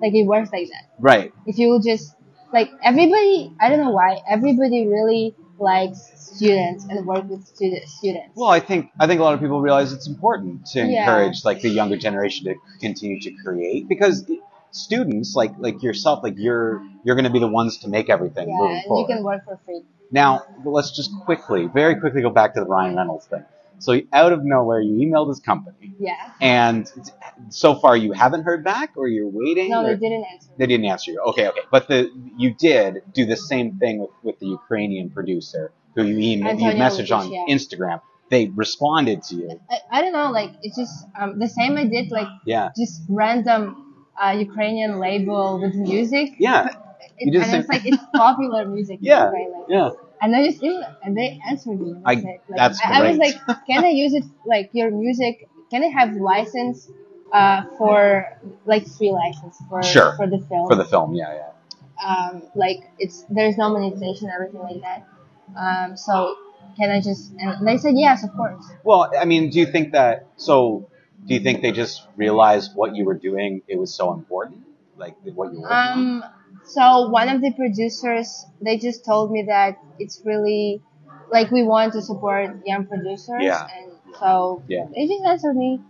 Like 0.00 0.14
it 0.14 0.24
works 0.24 0.50
like 0.52 0.68
that. 0.68 0.90
Right. 0.98 1.32
If 1.46 1.58
you 1.58 1.80
just 1.82 2.14
like 2.52 2.70
everybody, 2.82 3.52
I 3.60 3.68
don't 3.68 3.80
know 3.80 3.90
why 3.90 4.18
everybody 4.28 4.86
really 4.86 5.34
likes 5.58 6.12
students 6.16 6.84
and 6.84 7.06
work 7.06 7.28
with 7.28 7.46
student, 7.46 7.88
students. 7.88 8.32
Well, 8.36 8.50
I 8.50 8.60
think 8.60 8.90
I 9.00 9.06
think 9.06 9.20
a 9.20 9.22
lot 9.22 9.34
of 9.34 9.40
people 9.40 9.60
realize 9.60 9.92
it's 9.92 10.06
important 10.06 10.66
to 10.66 10.80
Yeah. 10.80 11.00
encourage 11.00 11.44
like 11.44 11.62
the 11.62 11.70
younger 11.70 11.96
generation 11.96 12.46
to 12.46 12.54
continue 12.80 13.20
to 13.20 13.30
create 13.42 13.88
because 13.88 14.24
students 14.70 15.34
like 15.34 15.52
like 15.58 15.82
yourself 15.82 16.22
like 16.22 16.34
you're 16.36 16.82
you're 17.04 17.14
going 17.14 17.24
to 17.24 17.30
be 17.30 17.38
the 17.38 17.48
ones 17.48 17.78
to 17.78 17.88
make 17.88 18.10
everything 18.10 18.48
yeah, 18.48 18.82
and 18.84 18.98
you 18.98 19.06
can 19.06 19.22
work 19.22 19.44
for 19.44 19.58
free. 19.64 19.82
Now, 20.10 20.44
let's 20.64 20.94
just 20.94 21.10
quickly, 21.24 21.66
very 21.66 21.96
quickly 21.96 22.22
go 22.22 22.30
back 22.30 22.54
to 22.54 22.60
the 22.60 22.66
Ryan 22.66 22.96
Reynolds 22.96 23.26
thing. 23.26 23.44
So 23.78 24.00
out 24.12 24.32
of 24.32 24.44
nowhere, 24.44 24.80
you 24.80 24.94
emailed 25.06 25.28
his 25.28 25.40
company, 25.40 25.94
Yeah. 25.98 26.14
and 26.40 26.90
so 27.50 27.74
far 27.74 27.96
you 27.96 28.12
haven't 28.12 28.42
heard 28.44 28.64
back, 28.64 28.90
or 28.96 29.06
you're 29.08 29.28
waiting. 29.28 29.70
No, 29.70 29.82
or- 29.84 29.88
they 29.94 29.96
didn't 30.08 30.24
answer. 30.32 30.50
They 30.58 30.66
didn't 30.66 30.86
answer 30.86 31.10
you. 31.12 31.20
Okay, 31.30 31.48
okay, 31.48 31.60
but 31.70 31.88
the 31.88 32.10
you 32.36 32.54
did 32.54 33.02
do 33.12 33.26
the 33.26 33.36
same 33.36 33.78
thing 33.78 33.98
with, 34.00 34.10
with 34.22 34.38
the 34.38 34.46
Ukrainian 34.46 35.10
producer 35.10 35.72
who 35.94 36.04
you 36.04 36.16
emailed, 36.16 36.60
you 36.60 36.70
messaged 36.72 37.14
on 37.16 37.32
yeah. 37.32 37.44
Instagram. 37.54 38.00
They 38.28 38.48
responded 38.48 39.22
to 39.24 39.34
you. 39.36 39.60
I, 39.70 39.78
I 39.90 40.02
don't 40.02 40.12
know. 40.12 40.30
Like 40.30 40.52
it's 40.62 40.76
just 40.76 40.94
um, 41.18 41.38
the 41.38 41.48
same 41.48 41.76
I 41.76 41.84
did. 41.84 42.10
Like 42.10 42.28
Yeah, 42.44 42.70
just 42.76 43.02
random 43.08 43.62
uh, 44.20 44.30
Ukrainian 44.30 44.98
label 44.98 45.60
with 45.60 45.74
music. 45.74 46.30
yeah, 46.38 46.68
It, 47.18 47.34
and 47.34 47.54
it's 47.54 47.68
like 47.68 47.84
it's 47.86 48.02
popular 48.14 48.66
music. 48.66 48.98
Yeah, 49.12 49.24
like, 49.30 49.48
yeah. 49.68 49.90
And 50.26 50.34
I 50.34 50.44
just 50.44 50.60
did, 50.60 50.82
and 51.04 51.16
they 51.16 51.38
answered 51.48 51.80
me. 51.80 51.94
I- 52.04 52.16
That's 52.16 52.24
it. 52.26 52.40
Like, 52.48 52.56
that's 52.56 52.80
I, 52.84 52.98
I 53.00 53.08
was 53.08 53.16
like, 53.16 53.36
can 53.68 53.84
I 53.84 53.90
use 53.90 54.12
it 54.12 54.24
like 54.44 54.70
your 54.72 54.90
music? 54.90 55.48
Can 55.70 55.84
I 55.84 55.86
have 55.86 56.14
license 56.14 56.90
uh, 57.32 57.62
for 57.78 58.24
like 58.64 58.88
free 58.88 59.12
license 59.12 59.56
for 59.68 59.84
Sure. 59.84 60.16
for 60.16 60.26
the 60.26 60.40
film? 60.48 60.66
For 60.68 60.74
the 60.74 60.84
film, 60.84 61.14
yeah, 61.14 61.32
yeah. 61.32 62.08
um, 62.10 62.42
like 62.56 62.90
it's 62.98 63.24
there's 63.30 63.56
no 63.56 63.70
monetization, 63.70 64.28
everything 64.34 64.62
like 64.62 64.80
that. 64.82 65.06
Um, 65.56 65.96
so 65.96 66.34
can 66.76 66.90
I 66.90 67.00
just? 67.00 67.30
And 67.38 67.64
they 67.64 67.78
said 67.78 67.94
yes, 67.96 68.24
of 68.24 68.32
course. 68.34 68.66
Well, 68.82 69.12
I 69.16 69.26
mean, 69.26 69.50
do 69.50 69.60
you 69.60 69.66
think 69.66 69.92
that? 69.92 70.26
So, 70.34 70.90
do 71.24 71.34
you 71.34 71.40
think 71.40 71.62
they 71.62 71.70
just 71.70 72.02
realized 72.16 72.72
what 72.74 72.96
you 72.96 73.04
were 73.04 73.14
doing? 73.28 73.62
It 73.68 73.78
was 73.78 73.94
so 73.94 74.12
important, 74.12 74.62
like 74.96 75.14
what 75.22 75.52
you 75.52 75.60
were. 75.60 75.70
working 75.70 76.22
on? 76.22 76.24
So 76.64 77.08
one 77.10 77.28
of 77.28 77.40
the 77.40 77.52
producers, 77.52 78.44
they 78.60 78.78
just 78.78 79.04
told 79.04 79.30
me 79.30 79.44
that 79.48 79.78
it's 79.98 80.20
really 80.24 80.82
like 81.30 81.50
we 81.50 81.62
want 81.62 81.92
to 81.94 82.02
support 82.02 82.50
young 82.64 82.86
producers, 82.86 83.42
Yeah. 83.42 83.66
and 83.76 83.92
so 84.18 84.62
Yeah. 84.68 84.86
they 84.94 85.06
just 85.06 85.24
answered 85.24 85.56
me, 85.56 85.80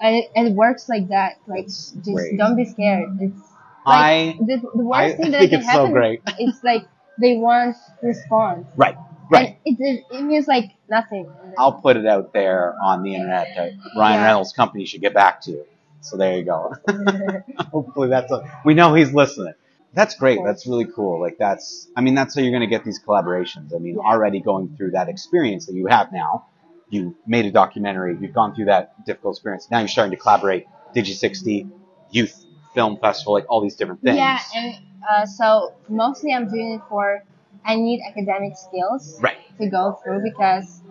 and 0.00 0.16
it, 0.16 0.30
and 0.36 0.48
it 0.48 0.54
works 0.54 0.88
like 0.88 1.08
that. 1.08 1.36
Like 1.46 1.66
just 1.66 2.02
Great. 2.02 2.38
don't 2.38 2.56
be 2.56 2.64
scared. 2.64 3.18
It's 3.20 3.40
I 3.86 4.36
like 4.38 4.46
the, 4.46 4.68
the 4.74 4.84
worst 4.84 5.14
I 5.14 5.16
thing 5.16 5.30
that 5.32 5.38
think 5.40 5.50
can 5.50 5.60
it's 5.60 5.66
so 5.68 5.72
happen. 5.72 5.92
great. 5.92 6.22
It's 6.38 6.62
like 6.62 6.86
they 7.20 7.36
want 7.36 7.76
response. 8.02 8.66
right, 8.76 8.96
right. 9.30 9.58
And 9.66 9.78
it, 9.78 10.04
it, 10.10 10.16
it 10.18 10.22
means 10.22 10.46
like 10.46 10.70
nothing. 10.88 11.30
I'll 11.58 11.72
put 11.80 11.96
it 11.96 12.06
out 12.06 12.32
there 12.32 12.74
on 12.82 13.02
the 13.02 13.14
internet 13.14 13.48
that 13.56 13.72
Ryan 13.96 14.20
Yeah. 14.20 14.24
Reynolds' 14.26 14.52
company 14.52 14.86
should 14.86 15.00
get 15.02 15.14
back 15.14 15.42
to 15.42 15.50
you. 15.52 15.66
So 16.02 16.16
there 16.16 16.38
you 16.38 16.44
go. 16.44 16.74
Hopefully 17.72 18.08
that's 18.08 18.30
a, 18.32 18.60
we 18.64 18.74
know 18.74 18.94
he's 18.94 19.12
listening. 19.12 19.54
That's 19.92 20.14
great. 20.14 20.38
That's 20.44 20.66
really 20.66 20.86
cool. 20.86 21.20
Like 21.20 21.36
that's, 21.38 21.88
I 21.96 22.00
mean, 22.00 22.14
that's 22.14 22.34
how 22.34 22.42
you're 22.42 22.52
going 22.52 22.60
to 22.60 22.68
get 22.68 22.84
these 22.84 23.00
collaborations. 23.02 23.74
I 23.74 23.78
mean, 23.78 23.96
Yeah. 23.96 24.02
already 24.10 24.40
going 24.40 24.74
through 24.76 24.92
that 24.92 25.08
experience 25.08 25.66
that 25.66 25.74
you 25.74 25.86
have 25.86 26.12
now, 26.12 26.46
you 26.88 27.16
made 27.26 27.46
a 27.46 27.50
documentary, 27.50 28.16
you've 28.20 28.32
gone 28.32 28.54
through 28.54 28.66
that 28.66 29.04
difficult 29.04 29.36
experience. 29.36 29.68
Now 29.70 29.80
you're 29.80 29.88
starting 29.88 30.12
to 30.12 30.16
collaborate, 30.16 30.66
Digi60, 30.94 31.70
Youth 32.10 32.44
Film 32.74 32.98
Festival, 32.98 33.32
like 33.32 33.46
all 33.48 33.60
these 33.60 33.76
different 33.76 34.02
things. 34.02 34.16
Yeah, 34.16 34.38
and 34.54 34.74
uh, 35.08 35.26
so 35.26 35.74
mostly 35.88 36.32
I'm 36.32 36.48
doing 36.48 36.72
it 36.74 36.82
for 36.88 37.24
I 37.64 37.76
need 37.76 38.00
academic 38.08 38.56
skills 38.56 39.18
Right. 39.20 39.38
to 39.58 39.68
go 39.68 39.98
through 40.02 40.22
because 40.22 40.82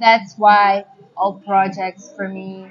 that's 0.00 0.34
why 0.36 0.84
all 1.16 1.40
projects 1.46 2.12
for 2.16 2.28
me 2.28 2.70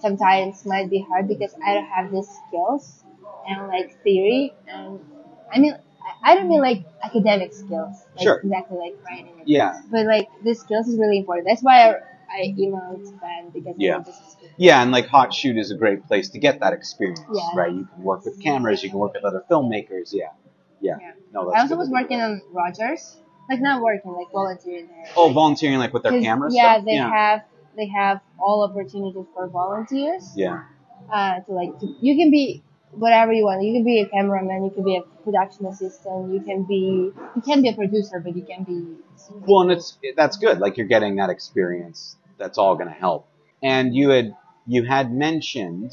sometimes 0.00 0.64
might 0.64 0.88
be 0.90 1.04
hard 1.08 1.28
because 1.28 1.54
I 1.64 1.74
don't 1.74 1.86
have 1.86 2.10
these 2.12 2.28
skills 2.48 3.04
and 3.48 3.68
like 3.68 4.02
theory 4.02 4.54
and 4.68 5.00
I 5.52 5.58
mean 5.58 5.74
I- 6.24 6.34
don't 6.34 6.48
mean 6.48 6.60
like 6.60 6.84
academic 7.02 7.52
skills 7.52 7.96
like 8.16 8.22
Sure. 8.22 8.36
exactly 8.40 8.78
like 8.78 8.96
writing 9.06 9.38
it. 9.40 9.46
Yeah. 9.48 9.80
but 9.90 10.06
like 10.06 10.28
the 10.44 10.54
skills 10.54 10.88
is 10.88 10.98
really 10.98 11.18
important 11.18 11.46
that's 11.48 11.62
why 11.62 11.90
I, 11.90 11.94
I 12.30 12.54
emailed 12.58 13.04
Ben 13.20 13.50
because 13.52 13.74
Yeah. 13.78 13.92
I 13.92 13.94
want 13.96 14.06
this 14.06 14.16
skill. 14.32 14.48
Yeah, 14.56 14.82
and 14.82 14.90
like 14.92 15.06
Hot 15.08 15.32
Shoot 15.34 15.56
is 15.58 15.70
a 15.70 15.76
great 15.76 16.06
place 16.06 16.28
to 16.30 16.38
get 16.38 16.60
that 16.60 16.72
experience, 16.72 17.20
Yeah. 17.32 17.42
right? 17.56 17.72
You 17.72 17.86
can 17.94 18.02
work 18.02 18.24
with 18.24 18.40
cameras, 18.40 18.82
you 18.82 18.90
can 18.90 18.98
work 18.98 19.14
with 19.14 19.24
other 19.24 19.44
filmmakers. 19.50 20.12
Yeah, 20.12 20.28
yeah. 20.80 20.96
Yeah. 21.00 21.12
No, 21.32 21.50
I 21.52 21.60
also 21.60 21.76
was 21.76 21.88
working 21.90 22.20
on 22.20 22.40
Rogers 22.52 23.18
like 23.50 23.60
not 23.60 23.82
working 23.82 24.12
like 24.12 24.30
volunteering 24.32 24.86
there 24.88 25.04
Oh, 25.16 25.30
volunteering 25.32 25.78
like 25.78 25.92
with 25.92 26.04
their 26.04 26.20
cameras. 26.20 26.54
Yeah, 26.54 26.74
stuff? 26.74 26.84
they 26.86 26.94
yeah. 26.94 27.10
have 27.10 27.40
they 27.76 27.86
have 27.88 28.20
all 28.38 28.62
opportunities 28.68 29.26
for 29.34 29.46
volunteers. 29.48 30.32
Yeah, 30.36 30.64
Uh, 31.12 31.40
to 31.40 31.52
like 31.52 31.78
to, 31.80 31.86
you 32.00 32.16
can 32.16 32.30
be 32.30 32.62
whatever 32.92 33.32
you 33.32 33.44
want. 33.44 33.62
You 33.62 33.72
can 33.74 33.84
be 33.84 34.00
a 34.00 34.08
cameraman. 34.08 34.64
You 34.64 34.70
can 34.70 34.84
be 34.84 34.96
a 34.96 35.02
production 35.22 35.66
assistant. 35.66 36.32
You 36.32 36.40
can 36.40 36.64
be 36.64 37.12
you 37.36 37.42
can 37.44 37.62
be 37.62 37.68
a 37.68 37.74
producer, 37.74 38.20
but 38.20 38.36
you 38.36 38.44
can 38.44 38.64
be. 38.64 38.96
Well, 39.46 39.62
and 39.62 39.72
it's 39.72 39.98
that's 40.16 40.36
good. 40.36 40.58
Like 40.58 40.76
you're 40.76 40.86
getting 40.86 41.16
that 41.16 41.30
experience. 41.30 42.16
That's 42.38 42.58
all 42.58 42.74
going 42.76 42.88
to 42.88 42.94
help. 42.94 43.28
And 43.62 43.94
you 43.94 44.10
had 44.10 44.36
you 44.66 44.84
had 44.84 45.12
mentioned 45.12 45.92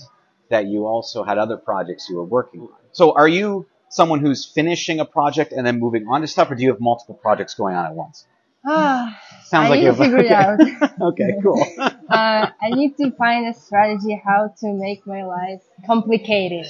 that 0.50 0.66
you 0.66 0.86
also 0.86 1.24
had 1.24 1.38
other 1.38 1.58
projects 1.58 2.08
you 2.10 2.16
were 2.16 2.24
working 2.24 2.62
on. 2.62 2.76
So 2.92 3.14
are 3.16 3.28
you 3.28 3.68
someone 3.90 4.20
who's 4.20 4.46
finishing 4.46 5.00
a 5.00 5.06
project 5.06 5.52
and 5.52 5.66
then 5.66 5.80
moving 5.80 6.08
on 6.08 6.22
to 6.22 6.28
stuff, 6.28 6.52
or 6.52 6.56
do 6.56 6.64
you 6.64 6.70
have 6.70 6.80
multiple 6.80 7.16
projects 7.16 7.54
going 7.54 7.76
on 7.76 7.86
at 7.86 7.94
once? 7.94 8.26
Ah, 8.66 9.20
Sounds 9.46 9.68
I 9.68 9.70
like 9.70 9.80
you 9.82 9.88
have 9.88 9.98
figure 9.98 10.20
it 10.20 10.32
out. 10.32 10.60
okay, 11.02 11.36
cool. 11.42 11.66
Uh, 12.10 12.50
I 12.62 12.70
need 12.70 12.98
to 12.98 13.12
find 13.12 13.48
a 13.48 13.54
strategy 13.54 14.22
how 14.24 14.54
to 14.62 14.74
make 14.74 15.06
my 15.06 15.24
life 15.24 15.62
complicated. 15.86 16.66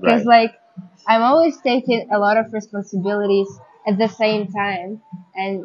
Because 0.00 0.24
Right. 0.26 0.50
like 0.50 0.54
I'm 1.06 1.22
always 1.22 1.56
taking 1.60 2.08
a 2.12 2.18
lot 2.18 2.36
of 2.36 2.52
responsibilities 2.52 3.48
at 3.86 3.98
the 3.98 4.08
same 4.08 4.48
time, 4.52 5.02
and 5.34 5.64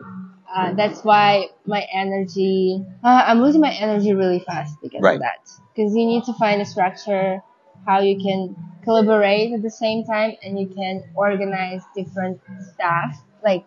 uh, 0.53 0.73
that's 0.73 1.03
why 1.03 1.49
my 1.65 1.85
energy 1.93 2.83
uh, 3.03 3.23
I'm 3.27 3.41
losing 3.41 3.61
my 3.61 3.73
energy 3.73 4.13
really 4.13 4.39
fast 4.39 4.75
because 4.81 5.01
Right. 5.01 5.15
of 5.15 5.21
that. 5.21 5.49
Because 5.75 5.95
you 5.95 6.05
need 6.05 6.23
to 6.25 6.33
find 6.33 6.61
a 6.61 6.65
structure 6.65 7.41
how 7.85 7.99
you 8.01 8.17
can 8.19 8.55
collaborate 8.83 9.53
at 9.53 9.61
the 9.61 9.69
same 9.69 10.05
time 10.05 10.33
and 10.43 10.59
you 10.59 10.67
can 10.67 11.03
organize 11.15 11.81
different 11.95 12.39
staff 12.73 13.15
like 13.43 13.65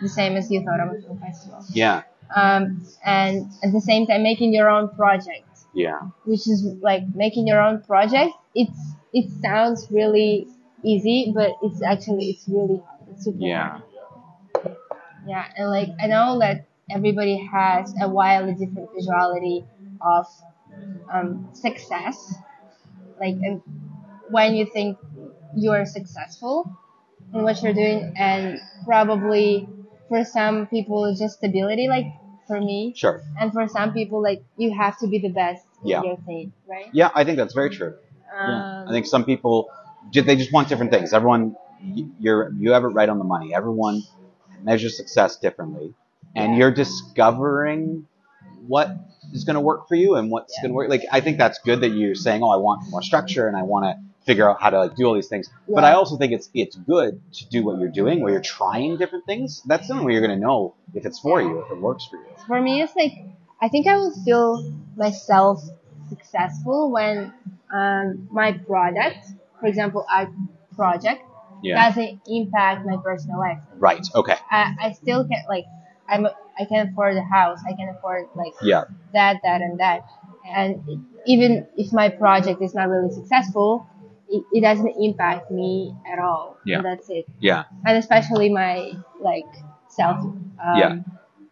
the 0.00 0.08
same 0.08 0.36
as 0.36 0.50
you 0.50 0.62
thought 0.64 0.80
Autumn 0.80 1.02
Film 1.02 1.18
Festival. 1.20 1.64
yeah, 1.72 2.02
Um, 2.34 2.86
and 3.04 3.50
at 3.64 3.72
the 3.72 3.80
same 3.80 4.06
time 4.06 4.22
making 4.22 4.54
your 4.54 4.70
own 4.70 4.88
project 4.90 5.50
yeah, 5.72 6.00
which 6.24 6.48
is 6.48 6.64
like 6.80 7.02
making 7.14 7.46
your 7.46 7.60
own 7.60 7.82
project. 7.82 8.32
It's 8.54 8.78
it 9.12 9.30
sounds 9.42 9.86
really 9.90 10.48
easy, 10.82 11.32
but 11.34 11.52
it's 11.62 11.82
actually 11.82 12.30
it's 12.30 12.48
really 12.48 12.82
hard. 12.84 13.00
It's 13.10 13.24
super 13.24 13.38
yeah. 13.38 13.80
hard. 14.52 14.76
Yeah, 15.26 15.44
and 15.56 15.70
like 15.70 15.90
I 16.00 16.06
know 16.06 16.38
that 16.40 16.66
everybody 16.90 17.36
has 17.52 17.94
a 18.00 18.08
wildly 18.08 18.54
different 18.54 18.90
visuality 18.90 19.66
of 20.00 20.26
um, 21.12 21.48
success. 21.52 22.34
Like 23.20 23.36
and 23.42 23.62
when 24.30 24.54
you 24.54 24.66
think 24.66 24.98
you're 25.54 25.86
successful 25.86 26.76
in 27.32 27.42
what 27.42 27.62
you're 27.62 27.74
doing, 27.74 28.14
and 28.16 28.58
probably 28.84 29.68
for 30.08 30.24
some 30.24 30.66
people 30.66 31.04
it's 31.04 31.20
just 31.20 31.36
stability. 31.38 31.86
Like 31.86 32.06
for 32.50 32.60
me, 32.60 32.92
Sure. 32.96 33.22
and 33.40 33.52
for 33.52 33.68
some 33.68 33.92
people, 33.92 34.20
like 34.20 34.42
you 34.56 34.74
have 34.82 34.98
to 34.98 35.06
be 35.06 35.18
the 35.26 35.28
best 35.42 35.64
Yeah. 35.84 35.98
in 36.00 36.04
your 36.08 36.16
thing, 36.28 36.52
right? 36.68 36.90
Yeah, 36.92 37.10
I 37.14 37.22
think 37.24 37.36
that's 37.38 37.54
very 37.54 37.70
true. 37.70 37.94
Yeah. 38.48 38.56
Um, 38.56 38.88
I 38.88 38.90
think 38.92 39.06
some 39.06 39.24
people 39.24 39.70
they 40.12 40.34
just 40.42 40.52
want 40.52 40.68
different 40.68 40.90
things. 40.90 41.12
Everyone, 41.12 41.54
you're 42.24 42.52
you 42.62 42.72
have 42.72 42.84
it 42.84 42.92
right 42.98 43.08
on 43.08 43.18
the 43.18 43.28
money. 43.34 43.54
Everyone 43.54 44.02
measures 44.62 44.96
success 44.96 45.36
differently, 45.36 45.94
and 46.34 46.52
Yeah. 46.52 46.58
you're 46.58 46.74
discovering 46.84 48.06
what 48.66 48.88
is 49.32 49.44
going 49.44 49.54
to 49.54 49.60
work 49.60 49.86
for 49.88 49.94
you 49.94 50.16
and 50.16 50.30
what's 50.32 50.52
Yeah. 50.56 50.62
going 50.62 50.72
to 50.72 50.76
work. 50.80 50.88
Like 50.90 51.04
I 51.12 51.20
think 51.20 51.38
that's 51.38 51.58
good 51.60 51.80
that 51.82 51.90
you're 51.90 52.16
saying, 52.26 52.42
"Oh, 52.42 52.50
I 52.50 52.56
want 52.56 52.90
more 52.90 53.02
structure 53.02 53.46
and 53.46 53.56
I 53.56 53.62
want 53.62 53.84
to 53.84 53.94
figure 54.30 54.48
out 54.48 54.58
how 54.62 54.70
to 54.74 54.78
like 54.84 54.94
do 54.94 55.04
all 55.06 55.14
these 55.20 55.32
things. 55.34 55.46
But 55.76 55.84
I 55.90 55.92
also 56.00 56.14
think 56.20 56.30
it's 56.38 56.48
it's 56.54 56.76
good 56.94 57.12
to 57.38 57.42
do 57.54 57.58
what 57.64 57.74
you're 57.80 57.96
doing, 58.02 58.16
where 58.22 58.32
you're 58.34 58.48
trying 58.58 58.90
different 59.02 59.24
things. 59.30 59.62
That's 59.70 59.86
the 59.88 59.94
only 59.94 60.04
way 60.06 60.12
you're 60.14 60.26
gonna 60.28 60.44
know 60.48 60.60
if 60.98 61.02
it's 61.08 61.18
for 61.26 61.36
you, 61.42 61.52
if 61.62 61.68
it 61.74 61.78
works 61.88 62.04
for 62.10 62.16
you. 62.22 62.26
For 62.46 62.60
me, 62.66 62.74
it's 62.82 62.94
like 63.02 63.14
I 63.64 63.68
think 63.68 63.86
I 63.92 63.96
will 64.00 64.14
feel 64.26 64.48
myself 64.96 65.56
successful 66.08 66.90
when 66.96 67.32
um, 67.78 68.28
my 68.30 68.52
product, 68.70 69.20
for 69.60 69.66
example, 69.66 70.04
art 70.18 70.30
project, 70.76 71.22
Yeah. 71.62 71.76
doesn't 71.82 72.12
impact 72.26 72.86
my 72.90 72.96
personal 73.08 73.38
life. 73.46 73.62
Right. 73.88 74.04
Okay. 74.14 74.36
I, 74.50 74.60
I 74.86 74.92
still 74.92 75.22
can't 75.30 75.46
like 75.54 75.66
I'm 76.08 76.26
I 76.60 76.64
can 76.70 76.88
afford 76.88 77.16
a 77.16 77.22
house. 77.38 77.60
I 77.70 77.72
can 77.78 77.88
afford 77.94 78.22
like 78.34 78.54
Yeah. 78.62 78.84
that, 79.12 79.34
that, 79.44 79.60
and 79.66 79.78
that. 79.80 80.00
And 80.46 80.72
even 81.26 81.66
if 81.76 81.92
my 81.92 82.08
project 82.08 82.62
is 82.62 82.74
not 82.74 82.88
really 82.88 83.12
successsul, 83.12 83.86
it, 84.30 84.44
it 84.52 84.60
doesn't 84.60 84.94
impact 84.98 85.50
me 85.50 85.94
at 86.10 86.18
all. 86.18 86.56
Yeah. 86.64 86.76
And 86.76 86.86
that's 86.86 87.10
it. 87.10 87.26
Yeah. 87.40 87.64
And 87.84 87.96
especially 87.96 88.48
my 88.48 88.92
like 89.20 89.44
self 89.88 90.18
um, 90.18 90.46
Yeah. 90.76 90.98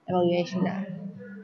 evaluation, 0.06 0.66
uh, 0.66 0.84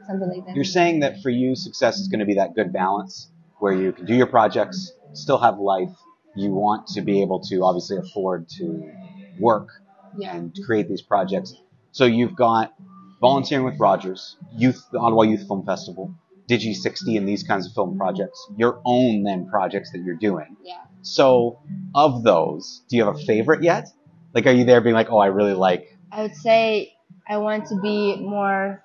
something 0.07 0.29
like 0.29 0.45
that. 0.47 0.55
You're 0.55 0.63
saying 0.63 1.01
that 1.01 1.21
for 1.21 1.29
you, 1.29 1.55
success 1.55 1.99
is 1.99 2.07
going 2.07 2.19
to 2.19 2.25
be 2.25 2.35
that 2.35 2.55
good 2.55 2.71
balance 2.71 3.29
where 3.59 3.73
you 3.73 3.91
can 3.91 4.05
do 4.05 4.15
your 4.15 4.27
projects, 4.27 4.93
still 5.13 5.37
have 5.37 5.59
life. 5.59 5.91
You 6.35 6.51
want 6.51 6.87
to 6.87 7.01
be 7.01 7.21
able 7.21 7.41
to 7.49 7.63
obviously 7.63 7.97
afford 7.97 8.49
to 8.57 8.91
work 9.39 9.69
yeah. 10.17 10.35
and 10.35 10.55
create 10.65 10.87
these 10.87 11.01
projects. 11.01 11.53
So 11.91 12.05
you've 12.05 12.35
got 12.35 12.73
volunteering 13.21 13.65
with 13.65 13.79
Rogers, 13.79 14.35
Youth, 14.57 14.85
the 14.91 14.99
Ottawa 14.99 15.23
Youth 15.23 15.47
Film 15.47 15.65
Festival, 15.65 16.13
Digi 16.49 16.75
60, 16.75 17.17
and 17.17 17.27
these 17.27 17.43
kinds 17.43 17.65
of 17.65 17.73
film 17.73 17.97
projects. 17.97 18.45
Your 18.57 18.81
own 18.85 19.23
then 19.23 19.47
projects 19.47 19.91
that 19.91 20.03
you're 20.03 20.15
doing. 20.15 20.57
Yeah. 20.61 20.81
So 21.05 21.59
of 21.93 22.23
those, 22.23 22.81
do 22.89 22.97
you 22.97 23.05
have 23.05 23.15
a 23.15 23.19
favorite 23.19 23.61
yet? 23.63 23.87
Like, 24.33 24.47
are 24.47 24.51
you 24.51 24.65
there 24.65 24.81
being 24.81 24.95
like, 24.95 25.11
oh, 25.11 25.19
I 25.19 25.27
really 25.27 25.53
like? 25.53 25.95
I 26.11 26.23
would 26.23 26.35
say 26.35 26.93
I 27.27 27.37
want 27.37 27.67
to 27.67 27.79
be 27.79 28.17
more 28.17 28.83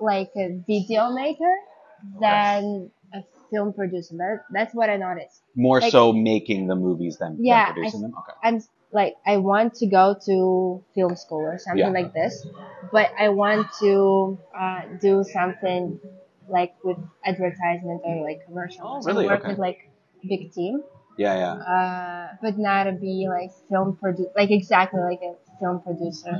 like 0.00 0.30
a 0.36 0.62
video 0.66 1.10
maker 1.12 1.54
than 2.20 2.90
a 3.12 3.22
film 3.50 3.72
producer. 3.72 4.14
That, 4.16 4.44
that's 4.52 4.74
what 4.74 4.90
I 4.90 4.96
noticed. 4.96 5.42
More 5.54 5.80
Like- 5.80 5.90
so 5.92 6.12
making 6.12 6.68
the 6.68 6.76
movies 6.76 7.18
than, 7.18 7.36
than 7.36 7.44
Yeah, 7.44 7.72
producing 7.72 8.00
I- 8.00 8.02
them. 8.02 8.14
Okay. 8.18 8.32
I'm 8.44 8.62
like 8.92 9.16
I 9.26 9.38
want 9.38 9.74
to 9.82 9.86
go 9.86 10.14
to 10.26 10.82
film 10.94 11.16
school 11.16 11.40
or 11.40 11.58
something 11.58 11.80
Yeah. 11.80 11.88
like 11.90 12.14
this, 12.14 12.46
but 12.92 13.10
I 13.18 13.28
want 13.30 13.66
to 13.80 14.38
uh, 14.58 14.82
do 15.00 15.24
something 15.24 15.98
like 16.48 16.72
with 16.84 16.96
advertisement 17.24 18.02
or 18.04 18.22
like 18.22 18.46
commercials. 18.46 19.04
Oh, 19.06 19.10
really? 19.10 19.26
work 19.26 19.40
Okay. 19.40 19.48
with 19.50 19.58
like 19.58 19.90
big 20.26 20.52
team, 20.52 20.82
Yeah, 21.16 21.34
yeah. 21.34 21.52
uh, 21.54 22.36
but 22.42 22.58
not 22.58 22.84
to 22.84 22.92
be 22.92 23.26
like 23.28 23.50
film 23.70 23.96
produ 24.00 24.26
like 24.36 24.50
exactly 24.50 25.00
like 25.00 25.20
a 25.22 25.34
film 25.58 25.80
producer, 25.80 26.38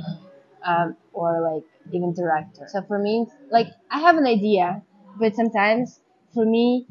um, 0.65 0.95
or 1.13 1.41
like 1.41 1.63
even 1.91 2.13
director. 2.13 2.67
So 2.67 2.81
for 2.83 2.99
me, 2.99 3.25
like 3.49 3.67
I 3.89 3.99
have 3.99 4.17
an 4.17 4.25
idea, 4.27 4.83
but 5.19 5.35
sometimes 5.35 5.99
for 6.33 6.45
me, 6.45 6.85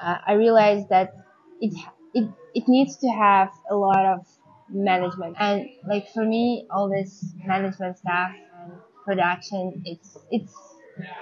uh, 0.00 0.18
I 0.26 0.32
realize 0.34 0.88
that 0.88 1.14
it 1.60 1.74
it 2.14 2.28
it 2.54 2.68
needs 2.68 2.96
to 2.98 3.08
have 3.08 3.50
a 3.70 3.76
lot 3.76 4.04
of 4.06 4.26
management 4.68 5.36
and 5.38 5.68
like 5.86 6.08
for 6.12 6.24
me 6.24 6.66
all 6.70 6.88
this 6.88 7.24
management 7.44 7.96
stuff 7.98 8.30
and 8.58 8.72
production 9.04 9.80
it's 9.84 10.18
it's 10.30 10.52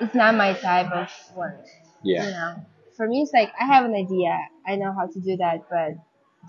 it's 0.01 0.15
not 0.15 0.35
my 0.35 0.55
type 0.55 0.91
of 0.91 1.09
work 1.37 1.61
Yeah. 2.03 2.25
you 2.25 2.31
know 2.31 2.67
for 2.97 3.07
me 3.07 3.23
it's 3.23 3.33
like 3.33 3.53
i 3.61 3.65
have 3.67 3.85
an 3.85 3.95
idea 3.95 4.39
i 4.67 4.77
know 4.77 4.93
how 4.93 5.07
to 5.07 5.21
do 5.21 5.37
that 5.37 5.59
but 5.71 5.93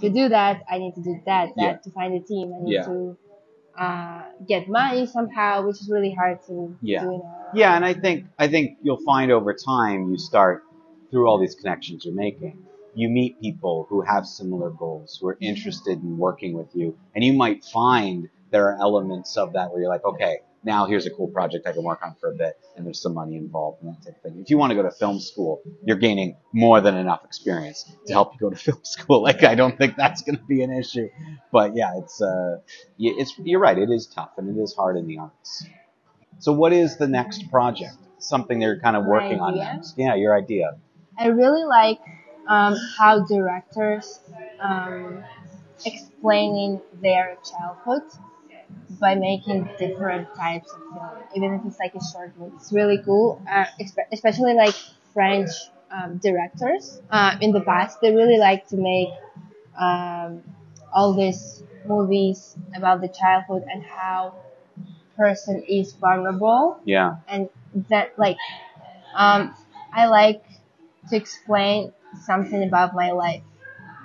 to 0.01 0.09
do 0.09 0.29
that 0.29 0.63
i 0.69 0.77
need 0.77 0.93
to 0.95 1.01
do 1.01 1.15
that 1.25 1.49
that 1.55 1.63
Yeah. 1.63 1.77
to 1.83 1.91
find 1.91 2.13
a 2.13 2.19
team 2.19 2.53
i 2.53 2.61
need 2.63 2.73
Yeah. 2.73 2.85
to 2.85 3.17
uh, 3.77 4.23
get 4.47 4.69
money 4.69 5.05
somehow 5.05 5.65
which 5.65 5.77
is 5.81 5.89
really 5.91 6.13
hard 6.13 6.39
to 6.47 6.75
Yeah. 6.81 7.01
do 7.01 7.11
now. 7.23 7.47
Yeah, 7.53 7.75
and 7.75 7.83
I 7.85 7.93
think 7.93 8.25
I 8.39 8.47
think 8.47 8.77
you'll 8.81 9.03
find 9.05 9.31
over 9.31 9.53
time 9.53 10.09
you 10.11 10.17
start 10.17 10.63
through 11.11 11.27
all 11.27 11.37
these 11.39 11.55
connections 11.55 12.05
you're 12.05 12.15
making. 12.15 12.57
You 12.93 13.09
meet 13.09 13.39
people 13.41 13.85
who 13.89 14.01
have 14.01 14.25
similar 14.25 14.69
goals, 14.69 15.17
who 15.19 15.27
are 15.27 15.37
interested 15.41 16.01
in 16.01 16.17
working 16.17 16.53
with 16.53 16.69
you, 16.73 16.97
and 17.13 17.23
you 17.23 17.33
might 17.33 17.65
find 17.65 18.29
there 18.51 18.65
are 18.69 18.77
elements 18.79 19.35
of 19.37 19.53
that 19.53 19.71
where 19.71 19.81
you're 19.81 19.89
like, 19.89 20.05
okay, 20.05 20.37
now 20.65 20.85
here's 20.87 21.05
a 21.05 21.11
cool 21.11 21.27
project 21.27 21.67
I 21.67 21.71
can 21.71 21.83
work 21.83 22.01
on 22.03 22.15
for 22.19 22.31
a 22.31 22.35
bit, 22.35 22.59
and 22.75 22.85
there's 22.85 23.01
some 23.01 23.13
money 23.13 23.37
involved 23.37 23.83
and 23.83 23.93
that 23.93 24.03
type 24.03 24.15
of 24.17 24.21
thing. 24.23 24.41
If 24.41 24.49
you 24.49 24.57
want 24.57 24.71
to 24.71 24.75
go 24.75 24.81
to 24.81 24.91
film 24.91 25.19
school, 25.19 25.61
you're 25.85 25.97
gaining 25.97 26.35
more 26.51 26.81
than 26.81 26.95
enough 26.95 27.23
experience 27.23 27.89
to 28.07 28.13
help 28.13 28.33
you 28.33 28.39
go 28.39 28.49
to 28.49 28.55
film 28.67 28.79
school. 28.83 29.21
Like 29.21 29.43
I 29.43 29.55
don't 29.55 29.77
think 29.77 29.95
that's 29.95 30.23
going 30.23 30.37
to 30.37 30.43
be 30.43 30.63
an 30.63 30.73
issue, 30.73 31.09
but 31.51 31.75
yeah, 31.75 31.93
it's 31.97 32.21
uh, 32.21 32.57
it's 32.97 33.33
you're 33.37 33.59
right, 33.59 33.77
it 33.77 33.89
is 33.89 34.07
tough 34.07 34.31
and 34.37 34.57
it 34.57 34.61
is 34.61 34.73
hard 34.73 34.97
in 34.97 35.07
the 35.07 35.19
arts. 35.19 35.65
So 36.39 36.51
what 36.51 36.73
is 36.73 36.97
the 36.97 37.07
next 37.07 37.49
project? 37.49 37.95
Something 38.17 38.59
they're 38.59 38.79
kind 38.79 38.95
of 38.95 39.05
working 39.05 39.39
on 39.39 39.55
next. 39.55 39.95
Yeah, 39.97 40.15
your 40.15 40.35
idea. 40.35 40.71
I 41.17 41.27
really 41.27 41.63
like 41.63 41.99
um, 42.47 42.75
how 42.97 43.23
directors 43.25 44.19
um, 44.59 45.23
explaining 45.85 46.81
their 47.01 47.37
childhood 47.43 48.03
by 48.99 49.15
making 49.15 49.69
different 49.77 50.27
types 50.35 50.71
of 50.73 50.79
film, 50.93 51.23
even 51.35 51.53
if 51.55 51.61
it's 51.65 51.79
like 51.79 51.93
a 51.95 52.03
short 52.13 52.37
movie. 52.37 52.55
It's 52.55 52.71
really 52.71 53.01
cool, 53.03 53.41
uh, 53.49 53.65
espe- 53.81 54.07
especially 54.11 54.53
like 54.53 54.75
French 55.13 55.49
um, 55.91 56.17
directors. 56.17 57.01
Uh, 57.09 57.37
in 57.41 57.51
the 57.51 57.61
past, 57.61 57.99
they 58.01 58.13
really 58.15 58.37
like 58.37 58.67
to 58.69 58.77
make 58.77 59.09
um, 59.79 60.43
all 60.93 61.13
these 61.13 61.63
movies 61.85 62.57
about 62.75 63.01
the 63.01 63.09
childhood 63.09 63.63
and 63.71 63.83
how 63.83 64.35
person 65.17 65.63
is 65.67 65.93
vulnerable 65.93 66.79
Yeah. 66.85 67.17
and 67.27 67.49
that 67.89 68.17
like 68.17 68.37
um 69.15 69.55
I 69.93 70.07
like 70.07 70.43
to 71.09 71.15
explain 71.15 71.93
something 72.25 72.63
about 72.63 72.93
my 72.95 73.11
life 73.11 73.43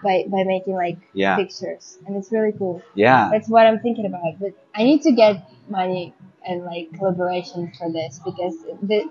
by 0.03 0.25
by 0.29 0.45
making 0.45 0.75
like 0.75 0.99
Yeah. 1.13 1.37
pictures 1.37 1.99
and 2.07 2.17
it's 2.17 2.31
really 2.33 2.53
cool. 2.53 2.83
Yeah. 2.95 3.29
That's 3.33 3.49
what 3.49 3.67
I'm 3.67 3.81
thinking 3.81 4.07
about. 4.07 4.39
But 4.41 4.53
I 4.75 4.85
need 4.85 5.03
to 5.03 5.13
get 5.13 5.49
money 5.69 6.15
and 6.47 6.65
like 6.65 6.93
collaboration 6.95 7.73
for 7.79 7.91
this 7.93 8.21
because 8.25 8.57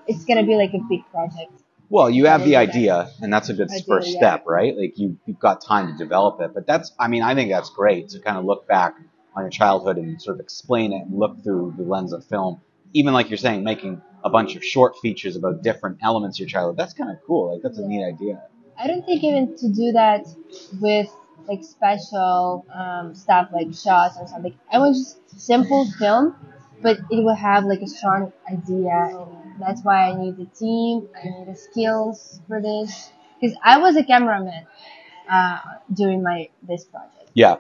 it's 0.08 0.26
gonna 0.26 0.46
be 0.46 0.56
like 0.56 0.74
a 0.74 0.80
big 0.90 1.02
project. 1.12 1.52
Well, 1.92 2.08
you 2.10 2.26
have 2.28 2.44
the 2.46 2.56
idea, 2.56 3.10
and 3.20 3.34
that's 3.34 3.50
a 3.50 3.54
good 3.56 3.72
Idea, 3.72 3.84
first 3.88 4.10
yeah. 4.12 4.18
step, 4.18 4.44
right? 4.46 4.78
Like 4.78 5.00
you, 5.00 5.18
you've 5.26 5.40
got 5.40 5.60
time 5.66 5.92
to 5.92 5.98
develop 5.98 6.40
it. 6.40 6.54
But 6.54 6.68
that's, 6.68 6.92
I 7.00 7.08
mean, 7.08 7.24
I 7.24 7.34
think 7.34 7.50
that's 7.50 7.72
great 7.72 8.10
to 8.10 8.20
kind 8.20 8.38
of 8.38 8.46
look 8.46 8.68
back 8.68 8.94
on 9.36 9.42
your 9.44 9.50
childhood 9.50 9.98
and 9.98 10.22
sort 10.22 10.36
of 10.36 10.40
explain 10.40 10.94
it 10.94 11.08
and 11.08 11.18
look 11.18 11.44
through 11.44 11.74
the 11.78 11.84
lens 11.84 12.14
of 12.14 12.24
film. 12.26 12.62
Even 12.94 13.16
like 13.16 13.32
you're 13.32 13.38
saying, 13.38 13.64
making 13.64 14.04
a 14.24 14.30
bunch 14.30 14.56
of 14.56 14.64
short 14.64 14.98
features 15.02 15.36
about 15.36 15.64
different 15.64 15.98
elements 16.04 16.38
of 16.38 16.42
your 16.42 16.50
childhood. 16.50 16.78
That's 16.78 16.94
kind 16.94 17.10
of 17.10 17.18
cool. 17.26 17.54
Like 17.54 17.64
that's 17.64 17.80
a 17.80 17.82
Yeah. 17.82 17.88
neat 17.88 18.04
idea. 18.06 18.44
I 18.80 18.88
don't 18.88 19.06
think 19.06 19.24
even 19.24 19.56
to 19.58 19.70
do 19.70 19.92
that 19.94 20.26
with 20.80 21.10
like 21.48 21.64
special 21.64 22.66
um, 22.74 23.14
stuff 23.16 23.50
like 23.52 23.74
shots 23.74 24.18
or 24.20 24.28
something. 24.28 24.54
I 24.72 24.80
want 24.80 24.96
just 24.96 25.18
simple 25.40 25.86
film, 26.00 26.36
but 26.82 26.98
it 27.10 27.24
will 27.24 27.36
have 27.36 27.66
like 27.66 27.82
a 27.82 27.88
strong 27.88 28.32
idea. 28.52 29.26
That's 29.60 29.84
why 29.84 30.10
I 30.10 30.16
need 30.16 30.38
the 30.38 30.46
team. 30.46 31.10
I 31.16 31.28
need 31.28 31.48
the 31.48 31.56
skills 31.56 32.40
for 32.48 32.62
this 32.62 33.12
because 33.40 33.58
I 33.64 33.80
was 33.80 33.98
a 33.98 34.04
cameraman 34.04 34.66
uh, 35.30 35.60
during 35.94 36.24
my 36.24 36.50
this 36.64 36.86
project, 36.86 37.32
Yeah. 37.34 37.58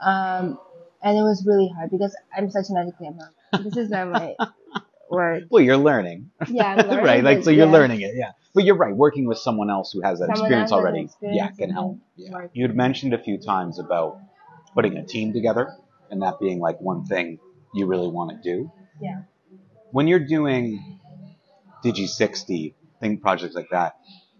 um, 0.00 0.58
and 1.02 1.18
it 1.18 1.22
was 1.22 1.44
really 1.46 1.68
hard 1.74 1.90
because 1.90 2.16
I'm 2.36 2.50
such 2.50 2.66
an 2.70 2.76
ugly 2.78 2.92
cameraman. 2.98 3.30
This 3.64 3.76
is 3.76 3.90
not 3.90 4.08
my 4.08 4.34
word. 5.10 5.46
Well, 5.50 5.62
you're 5.62 5.76
learning. 5.76 6.30
Yeah, 6.48 6.74
learning, 6.74 7.04
right. 7.04 7.24
Like 7.24 7.44
so, 7.44 7.50
you're 7.50 7.66
yeah. 7.66 7.72
learning 7.72 8.00
it. 8.02 8.12
Yeah. 8.14 8.32
But 8.54 8.64
you're 8.64 8.76
right. 8.76 8.94
Working 8.94 9.26
with 9.26 9.38
someone 9.38 9.70
else 9.70 9.92
who 9.92 10.02
has 10.02 10.18
that 10.20 10.26
Someone 10.26 10.44
experience 10.44 10.72
already, 10.72 11.02
experience 11.02 11.38
yeah, 11.38 11.66
can 11.66 11.70
help. 11.74 11.98
Yeah. 12.16 12.30
work. 12.32 12.50
you'd 12.54 12.74
mentioned 12.74 13.12
a 13.14 13.18
few 13.22 13.38
times 13.38 13.78
about 13.78 14.18
putting 14.74 14.96
a 14.96 15.04
team 15.04 15.32
together 15.32 15.74
and 16.10 16.22
that 16.22 16.40
being 16.40 16.58
like 16.60 16.80
one 16.80 17.04
thing 17.04 17.38
you 17.74 17.86
really 17.86 18.08
want 18.08 18.30
to 18.30 18.36
do. 18.54 18.70
Yeah. 19.00 19.22
When 19.90 20.08
you're 20.08 20.26
doing 20.26 20.98
Digi 21.84 22.08
60 22.08 22.74
thing 23.00 23.18
projects 23.18 23.54
like 23.54 23.68
that, 23.70 23.96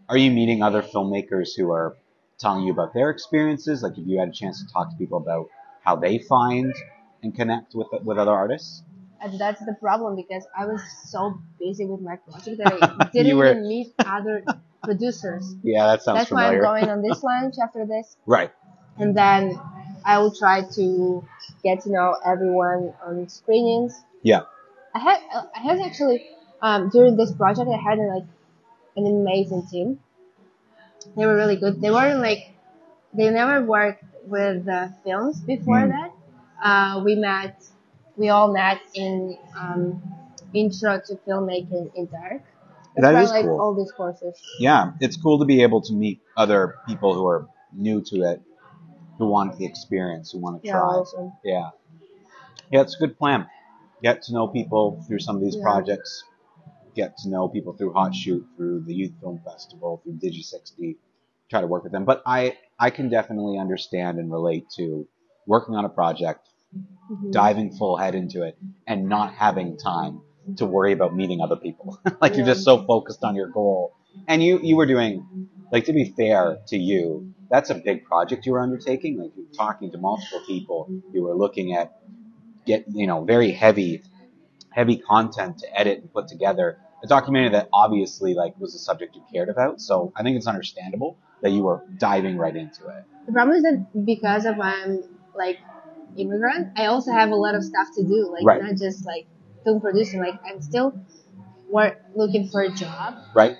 are 0.09 0.16
you 0.16 0.31
meeting 0.31 0.62
other 0.62 0.83
filmmakers 0.83 1.50
who 1.57 1.70
are 1.70 1.96
telling 2.38 2.64
you 2.64 2.72
about 2.72 2.94
their 2.94 3.11
experiences? 3.11 3.83
Like, 3.83 3.96
have 3.96 4.07
you 4.07 4.18
had 4.18 4.29
a 4.29 4.33
chance 4.33 4.64
to 4.64 4.72
talk 4.72 4.90
to 4.90 4.96
people 4.96 5.18
about 5.18 5.48
how 5.85 5.96
they 5.96 6.18
find 6.18 6.74
and 7.22 7.35
connect 7.35 7.74
with 7.74 7.88
with 8.02 8.18
other 8.18 8.33
artists? 8.33 8.83
And 9.20 9.40
that's 9.40 9.61
the 9.64 9.74
problem 9.81 10.14
because 10.16 10.46
I 10.59 10.66
was 10.66 10.81
so 11.07 11.40
busy 11.59 11.87
with 11.87 12.00
my 12.00 12.16
project 12.16 12.59
that 12.59 12.72
I 13.00 13.09
didn't 13.12 13.37
were- 13.37 13.46
even 13.50 13.68
meet 13.68 13.94
other 14.05 14.44
producers. 14.83 15.55
Yeah, 15.62 15.87
that 15.87 16.02
sounds 16.02 16.18
That's 16.20 16.31
why 16.31 16.48
I'm 16.52 16.61
going 16.61 16.88
on 16.90 17.02
this 17.02 17.22
lunch 17.22 17.55
after 17.62 17.87
this. 17.87 18.16
right. 18.26 18.52
And 18.98 19.14
then 19.16 19.59
I 20.05 20.18
will 20.18 20.35
try 20.35 20.62
to 20.76 21.24
get 21.62 21.83
to 21.83 21.90
know 21.90 22.16
everyone 22.24 22.94
on 23.05 23.29
screenings. 23.29 23.98
Yeah. 24.22 24.42
I 24.94 24.98
had 24.98 25.18
I 25.55 25.61
had 25.61 25.79
actually 25.81 26.26
um, 26.62 26.88
during 26.88 27.16
this 27.16 27.31
project 27.33 27.68
I 27.68 27.76
had 27.76 27.98
like 27.98 28.24
an 28.96 29.07
amazing 29.07 29.66
team. 29.70 30.00
They 31.16 31.26
were 31.26 31.37
really 31.37 31.57
good. 31.57 31.81
They 31.81 31.90
weren't 31.90 32.20
like 32.20 32.52
they 33.12 33.29
never 33.31 33.62
worked 33.64 34.02
with 34.24 34.64
the 34.64 34.92
films 35.05 35.40
before 35.40 35.81
Mm. 35.81 35.90
that. 35.90 36.11
Uh, 36.62 37.02
we 37.05 37.14
met, 37.16 37.62
we 38.16 38.29
all 38.31 38.52
met 38.52 38.81
in 38.94 39.37
um, 39.59 40.02
Intro 40.55 41.00
to 41.07 41.16
Filmmaking 41.26 41.90
in 41.94 42.07
Dark. 42.07 42.42
It's 42.94 43.02
That 43.02 43.14
is 43.22 43.31
like 43.31 43.44
cool. 43.44 43.61
all 43.61 43.74
these 43.74 43.92
courses. 43.92 44.40
Yeah, 44.59 44.92
it's 45.00 45.16
cool 45.16 45.38
to 45.38 45.44
be 45.44 45.62
able 45.62 45.83
to 45.83 45.92
meet 45.92 46.20
other 46.37 46.76
people 46.88 47.14
who 47.14 47.26
are 47.26 47.46
new 47.72 48.00
to 48.07 48.22
it, 48.22 48.40
who 49.18 49.26
want 49.26 49.59
the 49.59 49.66
experience, 49.66 50.31
who 50.33 50.38
want 50.38 50.62
to 50.62 50.66
Yeah, 50.66 50.72
try. 50.72 50.81
awesome. 50.81 51.33
Yeah. 51.44 51.70
Yeah, 52.70 52.81
it's 52.83 52.96
a 52.96 52.98
good 52.98 53.18
plan. 53.18 53.46
Get 54.02 54.22
to 54.22 54.33
know 54.33 54.48
people 54.48 55.02
through 55.07 55.20
some 55.20 55.37
of 55.37 55.42
these 55.42 55.57
Yeah. 55.57 55.62
projects. 55.62 56.24
Get 56.94 57.18
to 57.18 57.29
know 57.29 57.48
people 57.48 57.74
through 57.74 57.92
Hot 57.92 58.14
Shoot, 58.14 58.46
through 58.57 58.81
the 58.85 58.94
Youth 58.94 59.12
Film 59.20 59.40
Festival, 59.44 60.00
through 60.02 60.14
Digi60. 60.14 60.96
Try 61.50 61.61
to 61.61 61.66
work 61.66 61.83
with 61.83 61.92
them. 61.92 62.05
But 62.07 62.22
I, 62.24 62.57
I 62.79 62.88
can 62.90 63.11
definitely 63.11 63.59
understand 63.59 64.18
and 64.18 64.33
relate 64.33 64.70
to 64.76 65.07
working 65.46 65.74
on 65.74 65.85
a 65.85 65.88
project, 65.90 66.48
Mhm. 67.10 67.32
diving 67.32 67.70
full 67.72 67.96
head 67.96 68.14
into 68.14 68.42
it, 68.42 68.58
and 68.86 69.08
not 69.08 69.34
having 69.34 69.76
time 69.76 70.22
to 70.56 70.66
worry 70.66 70.92
about 70.92 71.14
meeting 71.14 71.40
other 71.40 71.56
people. 71.56 71.98
like 72.20 72.36
you're 72.36 72.46
just 72.46 72.64
so 72.64 72.84
focused 72.84 73.22
on 73.24 73.34
your 73.34 73.48
goal. 73.48 73.92
And 74.28 74.42
you, 74.42 74.58
you 74.62 74.76
were 74.76 74.86
doing, 74.86 75.24
like 75.72 75.84
to 75.84 75.92
be 75.92 76.12
fair 76.16 76.58
to 76.68 76.76
you, 76.76 77.32
that's 77.50 77.70
a 77.70 77.74
big 77.74 78.04
project 78.04 78.46
you 78.46 78.52
were 78.52 78.60
undertaking. 78.60 79.18
Like 79.18 79.32
you're 79.36 79.46
talking 79.56 79.90
to 79.92 79.98
multiple 79.98 80.42
people. 80.46 80.90
You 81.12 81.22
were 81.22 81.34
looking 81.34 81.74
at 81.74 81.92
get 82.66 82.84
you 82.88 83.06
know 83.06 83.24
very 83.24 83.52
heavy, 83.52 84.02
heavy 84.70 84.96
content 84.96 85.58
to 85.58 85.78
edit 85.78 86.00
and 86.00 86.12
put 86.12 86.28
together. 86.28 86.78
A 87.04 87.06
documentary 87.06 87.50
that 87.50 87.68
obviously 87.72 88.34
like 88.34 88.58
was 88.58 88.74
a 88.74 88.78
subject 88.78 89.14
you 89.14 89.22
cared 89.32 89.48
about. 89.48 89.80
So 89.80 90.12
I 90.16 90.22
think 90.22 90.36
it's 90.36 90.46
understandable 90.46 91.18
that 91.42 91.50
you 91.50 91.62
were 91.62 91.84
diving 91.98 92.36
right 92.36 92.56
into 92.56 92.86
it. 92.88 93.04
The 93.26 93.32
problem 93.32 93.56
is 93.56 93.62
that 93.64 94.04
because 94.04 94.46
of 94.46 94.58
I'm 94.58 95.02
like 95.36 95.58
immigrant, 96.18 96.68
I 96.76 96.87
also 96.87 97.12
have 97.12 97.31
a 97.31 97.35
lot 97.37 97.55
of 97.55 97.64
stuff 97.64 97.88
to 97.96 98.02
do. 98.02 98.31
Like 98.33 98.44
Right. 98.44 98.62
not 98.62 98.76
just 98.76 99.05
like 99.07 99.26
film 99.64 99.81
producing. 99.81 100.20
Like 100.20 100.35
I'm 100.44 100.61
still 100.62 100.98
work 101.68 101.98
looking 102.14 102.48
for 102.48 102.62
a 102.62 102.70
job, 102.70 103.14
Right? 103.35 103.57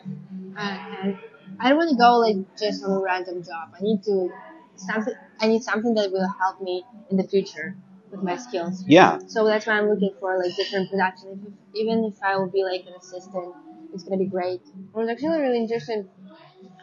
uh, 0.57 0.79
and 1.03 1.19
I 1.61 1.69
don't 1.69 1.79
want 1.79 1.91
to 1.91 1.97
go 1.97 2.19
like 2.19 2.37
just 2.59 2.85
on 2.85 2.93
a 2.93 3.01
random 3.01 3.43
job. 3.43 3.73
I 3.79 3.83
need 3.83 4.03
to 4.05 4.31
something. 4.77 5.15
I 5.41 5.49
need 5.49 5.63
something 5.63 5.95
that 5.95 6.11
will 6.13 6.29
help 6.41 6.61
me 6.63 6.85
in 7.11 7.17
the 7.17 7.25
future 7.25 7.77
with 8.11 8.23
my 8.23 8.37
skills. 8.37 8.85
Yeah. 8.87 9.19
So 9.27 9.45
that's 9.45 9.67
why 9.67 9.75
I'm 9.75 9.89
looking 9.89 10.15
for 10.21 10.39
like 10.39 10.55
different 10.57 10.91
production. 10.91 11.41
If, 11.47 11.53
even 11.81 12.05
if 12.05 12.15
I 12.23 12.37
will 12.37 12.51
be 12.51 12.65
like 12.65 12.83
an 12.87 12.95
assistant, 12.95 13.55
it's 13.93 14.05
gonna 14.05 14.19
be 14.19 14.27
great. 14.27 14.61
I 14.95 14.99
was 14.99 15.09
actually 15.09 15.41
really 15.41 15.59
interested 15.59 16.09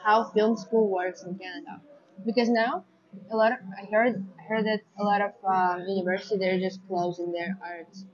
how 0.04 0.30
film 0.32 0.58
school 0.58 0.90
works 0.90 1.24
in 1.24 1.38
Canada 1.38 1.82
because 2.26 2.50
now 2.50 2.84
a 3.32 3.36
lot 3.36 3.52
of 3.52 3.58
I 3.82 3.86
heard 3.91 4.26
I 4.39 4.43
heard 4.43 4.65
that 4.65 4.82
a 4.99 5.04
lot 5.04 5.21
of 5.21 5.32
um, 5.47 5.88
universities 5.88 6.39
they're 6.39 6.60
just 6.60 6.80
closing 6.88 7.32
their 7.32 7.58
arts 7.62 8.06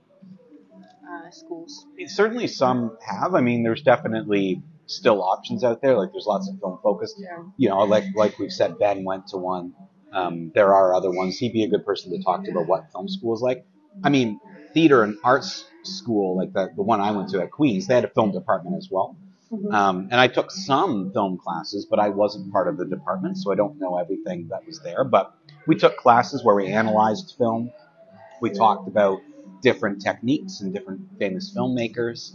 uh, 1.10 1.30
schools. 1.30 1.86
certainly 2.06 2.46
some 2.46 2.96
have. 3.04 3.34
I 3.34 3.40
mean, 3.40 3.62
there's 3.62 3.82
definitely 3.82 4.62
still 4.86 5.22
options 5.22 5.64
out 5.64 5.82
there. 5.82 5.96
Like 5.96 6.12
there's 6.12 6.26
lots 6.26 6.48
of 6.48 6.58
film 6.60 6.78
focused. 6.82 7.16
Yeah. 7.18 7.42
You 7.56 7.68
know, 7.70 7.80
like 7.80 8.04
like 8.14 8.38
we've 8.38 8.52
said, 8.52 8.78
Ben 8.78 9.04
went 9.04 9.28
to 9.28 9.36
one. 9.36 9.74
Um, 10.12 10.50
there 10.54 10.74
are 10.74 10.94
other 10.94 11.10
ones. 11.10 11.38
He'd 11.38 11.52
be 11.52 11.64
a 11.64 11.68
good 11.68 11.84
person 11.84 12.10
to 12.12 12.22
talk 12.22 12.44
to 12.44 12.50
about 12.50 12.66
what 12.66 12.90
film 12.92 13.08
school 13.08 13.34
is 13.34 13.42
like. 13.42 13.64
I 14.02 14.08
mean, 14.08 14.40
theater 14.74 15.02
and 15.02 15.16
arts 15.24 15.64
school, 15.84 16.36
like 16.36 16.52
the 16.52 16.70
the 16.76 16.82
one 16.82 17.00
I 17.00 17.10
went 17.12 17.30
to 17.30 17.40
at 17.40 17.50
Queens, 17.50 17.86
they 17.86 17.94
had 17.94 18.04
a 18.04 18.08
film 18.08 18.32
department 18.32 18.76
as 18.76 18.88
well. 18.90 19.16
Mhm. 19.52 19.74
Um, 19.74 20.08
and 20.10 20.20
I 20.20 20.28
took 20.28 20.50
some 20.50 21.12
film 21.12 21.36
classes, 21.38 21.86
but 21.88 21.98
I 21.98 22.08
wasn't 22.08 22.52
part 22.52 22.68
of 22.68 22.76
the 22.76 22.84
department, 22.86 23.36
so 23.38 23.52
I 23.52 23.56
don't 23.56 23.78
know 23.78 23.96
everything 23.96 24.48
that 24.48 24.66
was 24.66 24.80
there. 24.80 25.04
But 25.04 25.32
we 25.66 25.76
took 25.76 25.96
classes 25.96 26.44
where 26.44 26.54
we 26.54 26.68
analyzed 26.68 27.34
film. 27.36 27.72
We 28.40 28.50
talked 28.50 28.88
about 28.88 29.20
different 29.62 30.00
techniques 30.02 30.60
and 30.60 30.72
different 30.74 31.02
famous 31.18 31.52
filmmakers. 31.56 32.32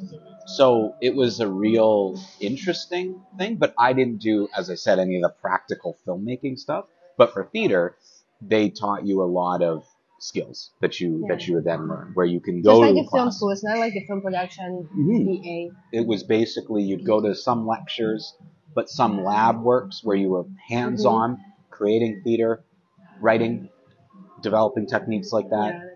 So 0.48 0.96
it 1.02 1.16
was 1.16 1.40
a 1.40 1.48
real 1.48 2.20
interesting 2.42 3.22
thing, 3.38 3.56
but 3.58 3.74
I 3.80 3.94
didn't 3.94 4.20
do, 4.22 4.50
as 4.56 4.70
I 4.70 4.76
said, 4.76 5.00
any 5.00 5.16
of 5.18 5.24
the 5.24 5.30
practical 5.30 5.98
filmmaking 6.08 6.60
stuff. 6.60 6.86
But 7.18 7.34
for 7.34 7.46
theater, 7.46 7.98
they 8.42 8.70
taught 8.70 9.06
you 9.06 9.24
a 9.24 9.26
lot 9.42 9.64
of 9.64 9.86
skills 10.20 10.72
that 10.82 11.00
you 11.00 11.26
that 11.30 11.48
you 11.48 11.56
would 11.56 11.66
then 11.66 11.88
learn, 11.88 12.12
where 12.14 12.26
you 12.26 12.40
can 12.40 12.58
Just 12.64 12.66
go 12.66 12.80
like 12.80 12.94
to 12.96 13.00
a 13.02 13.10
film 13.10 13.32
school, 13.32 13.52
it's 13.52 13.64
not 13.64 13.78
like 13.78 13.94
a 13.96 14.06
film 14.08 14.22
production 14.22 14.88
Mhm. 14.98 15.26
BA. 15.26 15.76
It 16.02 16.08
was 16.08 16.24
basically 16.24 16.84
you'd 16.84 17.06
go 17.06 17.22
to 17.22 17.36
some 17.36 17.68
lectures, 17.68 18.36
but 18.74 18.90
some 18.90 19.24
lab 19.24 19.62
works 19.62 20.04
where 20.04 20.16
you 20.16 20.30
were 20.30 20.46
hands 20.70 21.06
on, 21.06 21.38
creating 21.70 22.22
theater, 22.24 22.64
writing, 23.20 23.70
developing 24.42 24.88
techniques 24.88 25.32
like 25.32 25.50
that 25.50 25.74
Yeah. 25.74 25.90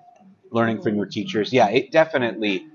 learning 0.51 0.81
from 0.81 0.95
your 0.95 1.05
teachers. 1.05 1.53
Yeah, 1.53 1.69
it 1.69 1.91
definitely 1.91 2.65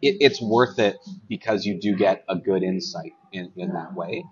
it, 0.00 0.16
it's 0.20 0.40
worth 0.40 0.78
it 0.78 0.96
because 1.28 1.64
you 1.66 1.78
do 1.80 1.96
get 1.96 2.24
a 2.28 2.36
good 2.36 2.62
insight 2.62 3.12
in, 3.32 3.52
in 3.56 3.72
that 3.72 3.94
way. 3.94 4.24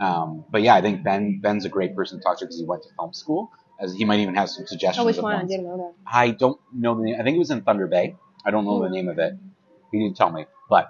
Um, 0.00 0.44
but 0.50 0.62
yeah, 0.62 0.74
I 0.74 0.80
think 0.80 1.02
Ben 1.04 1.40
Ben's 1.40 1.64
a 1.64 1.68
great 1.68 1.94
person 1.94 2.18
to 2.18 2.22
talk 2.22 2.38
to 2.38 2.44
because 2.46 2.58
he 2.58 2.64
went 2.64 2.82
to 2.84 2.88
film 2.96 3.12
school. 3.12 3.50
As 3.80 3.94
he 3.94 4.04
might 4.04 4.20
even 4.20 4.34
have 4.34 4.50
some 4.50 4.66
suggestions. 4.66 5.02
Oh, 5.02 5.06
which 5.06 5.16
one? 5.18 5.34
I 5.34 5.44
didn't 5.46 5.64
know 5.64 5.76
that. 5.78 5.92
I 6.06 6.30
don't 6.32 6.60
know 6.72 6.94
the 6.96 7.02
name. 7.04 7.16
I 7.18 7.22
think 7.24 7.36
it 7.36 7.38
was 7.38 7.50
in 7.50 7.62
Thunder 7.62 7.86
Bay. 7.86 8.16
I 8.44 8.50
don't 8.50 8.64
know 8.64 8.80
the 8.82 8.88
Hmm. 8.88 8.94
name 8.94 9.08
of 9.08 9.18
it. 9.18 9.34
He 9.90 9.98
didn't 9.98 10.16
tell 10.16 10.30
me, 10.30 10.46
but 10.68 10.86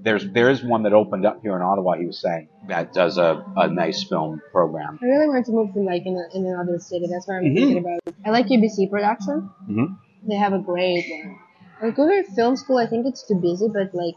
there's 0.00 0.28
there 0.30 0.48
is 0.50 0.62
one 0.62 0.82
that 0.84 0.92
opened 0.92 1.24
up 1.26 1.40
here 1.42 1.54
in 1.56 1.62
Ottawa. 1.62 1.94
He 1.96 2.06
was 2.06 2.20
saying 2.20 2.48
that 2.68 2.92
does 2.92 3.18
a, 3.18 3.44
a 3.56 3.68
nice 3.68 4.02
film 4.04 4.40
program. 4.52 4.98
I 5.02 5.06
really 5.06 5.28
want 5.28 5.46
to 5.46 5.52
move 5.52 5.72
to 5.74 5.80
like 5.80 6.04
in, 6.06 6.16
a, 6.16 6.36
in 6.36 6.46
another 6.46 6.78
city. 6.78 7.06
That's 7.10 7.26
what 7.26 7.34
I'm 7.36 7.44
Mhm. 7.44 7.54
thinking 7.56 7.78
about. 7.78 8.00
I 8.24 8.30
like 8.30 8.46
UBC 8.50 8.90
production. 8.90 9.50
Mhm. 9.68 9.96
They 10.28 10.36
have 10.36 10.52
a 10.52 10.58
great 10.58 11.04
one. 11.10 11.36
Vancouver 11.80 12.22
Film 12.36 12.56
School, 12.56 12.78
I 12.78 12.86
think 12.86 13.06
it's 13.06 13.22
too 13.26 13.36
busy, 13.36 13.68
but 13.68 13.94
like 13.94 14.14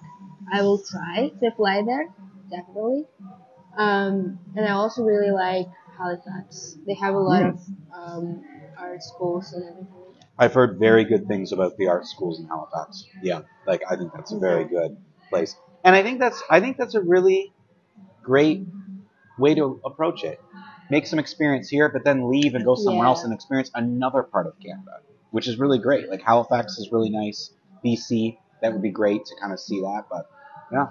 I 0.51 0.61
will 0.63 0.79
try 0.79 1.29
to 1.39 1.45
apply 1.47 1.83
there, 1.83 2.09
definitely. 2.49 3.05
Um, 3.77 4.39
and 4.55 4.65
I 4.65 4.71
also 4.71 5.03
really 5.03 5.31
like 5.31 5.67
Halifax. 6.01 6.77
They 6.87 6.95
have 6.95 7.13
a 7.15 7.19
lot 7.19 7.43
Mm. 7.43 7.49
of 7.49 7.59
um, 7.93 8.43
art 8.77 9.03
schools 9.03 9.53
and 9.53 9.63
everything. 9.69 9.97
I've 10.39 10.53
heard 10.53 10.79
very 10.79 11.03
good 11.03 11.27
things 11.27 11.51
about 11.51 11.77
the 11.77 11.87
art 11.87 12.05
schools 12.07 12.39
in 12.39 12.47
Halifax. 12.47 13.05
Yeah, 13.21 13.41
like 13.67 13.81
I 13.89 13.95
think 13.95 14.11
that's 14.13 14.31
a 14.33 14.39
very 14.39 14.65
good 14.65 14.97
place, 15.29 15.55
and 15.83 15.95
I 15.95 16.01
think 16.01 16.19
that's 16.19 16.41
I 16.49 16.59
think 16.59 16.77
that's 16.77 16.95
a 16.95 17.01
really 17.01 17.53
great 18.23 18.65
way 19.37 19.53
to 19.55 19.79
approach 19.85 20.23
it. 20.23 20.39
Make 20.89 21.05
some 21.05 21.19
experience 21.19 21.69
here, 21.69 21.89
but 21.89 22.03
then 22.03 22.29
leave 22.29 22.55
and 22.55 22.65
go 22.65 22.75
somewhere 22.75 23.05
Yeah. 23.05 23.09
else 23.09 23.23
and 23.23 23.33
experience 23.33 23.69
another 23.75 24.23
part 24.23 24.47
of 24.47 24.59
Canada, 24.59 24.99
which 25.31 25.47
is 25.47 25.59
really 25.59 25.79
great. 25.79 26.09
Like 26.09 26.21
Halifax 26.21 26.77
is 26.79 26.91
really 26.91 27.09
nice. 27.09 27.51
BC, 27.83 28.39
that 28.61 28.73
would 28.73 28.81
be 28.81 28.91
great 28.91 29.25
to 29.25 29.35
kind 29.39 29.53
of 29.53 29.59
see 29.59 29.81
that. 29.81 30.05
But 30.09 30.25
yeah, 30.71 30.87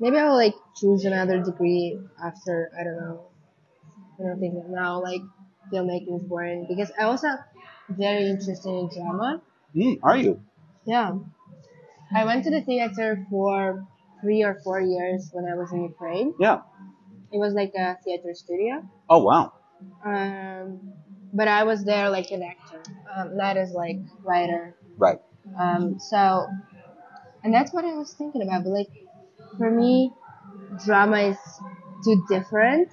Maybe 0.00 0.16
I 0.16 0.28
will 0.28 0.36
like 0.36 0.54
choose 0.76 1.04
another 1.04 1.42
degree 1.42 1.98
after 2.22 2.70
I 2.78 2.84
don't 2.84 2.96
know. 2.96 3.26
I 4.18 4.22
don't 4.22 4.40
think 4.40 4.54
that 4.54 4.68
now 4.68 5.02
like 5.02 5.22
filmmaking 5.72 6.20
is 6.20 6.28
boring 6.28 6.66
because 6.68 6.90
I 6.98 7.04
also 7.04 7.28
very 7.88 8.26
interested 8.26 8.70
in 8.70 8.90
drama. 8.94 9.42
mm, 9.74 9.98
are 10.02 10.16
you? 10.16 10.40
Yeah. 10.86 11.18
I 12.14 12.24
went 12.24 12.44
to 12.44 12.50
the 12.50 12.62
theater 12.62 13.26
for 13.30 13.84
three 14.20 14.42
or 14.42 14.60
four 14.62 14.80
years 14.80 15.30
when 15.32 15.46
I 15.46 15.54
was 15.54 15.72
in 15.72 15.82
Ukraine. 15.82 16.34
Yeah. 16.38 16.60
It 17.32 17.38
was 17.38 17.54
like 17.54 17.72
a 17.76 17.96
theater 18.04 18.34
studio. 18.34 18.82
Oh 19.08 19.22
wow. 19.24 19.52
Um, 20.04 20.92
but 21.32 21.48
I 21.48 21.64
was 21.64 21.84
there 21.84 22.08
like 22.10 22.30
an 22.30 22.42
actor, 22.42 22.82
um, 23.14 23.36
not 23.36 23.56
as 23.56 23.72
like 23.72 23.98
writer. 24.22 24.76
Right. 24.96 25.18
Um, 25.58 25.98
so, 25.98 26.46
and 27.42 27.52
that's 27.52 27.72
what 27.72 27.84
I 27.84 27.94
was 27.94 28.14
thinking 28.14 28.42
about. 28.42 28.62
But 28.64 28.70
like, 28.70 28.88
for 29.58 29.70
me, 29.70 30.12
drama 30.84 31.18
is 31.18 31.38
too 32.04 32.24
different 32.28 32.88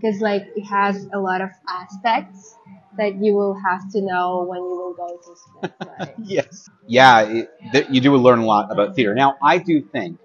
because 0.00 0.20
like 0.20 0.46
it 0.56 0.64
has 0.64 1.06
a 1.12 1.18
lot 1.18 1.40
of 1.40 1.50
aspects 1.68 2.54
that 2.96 3.16
you 3.22 3.34
will 3.34 3.54
have 3.54 3.90
to 3.92 4.00
know 4.00 4.44
when 4.48 4.58
you 4.58 4.76
will 4.76 4.94
go 4.94 5.16
to 5.16 5.36
school. 5.36 5.70
Right? 5.98 6.14
Yes. 6.24 6.68
Yeah, 6.86 7.20
it, 7.22 7.50
th- 7.72 7.86
you 7.90 8.00
do 8.00 8.16
learn 8.16 8.38
a 8.40 8.44
lot 8.46 8.72
about 8.72 8.94
theater. 8.96 9.14
Now, 9.14 9.36
I 9.42 9.58
do 9.58 9.82
think 9.82 10.18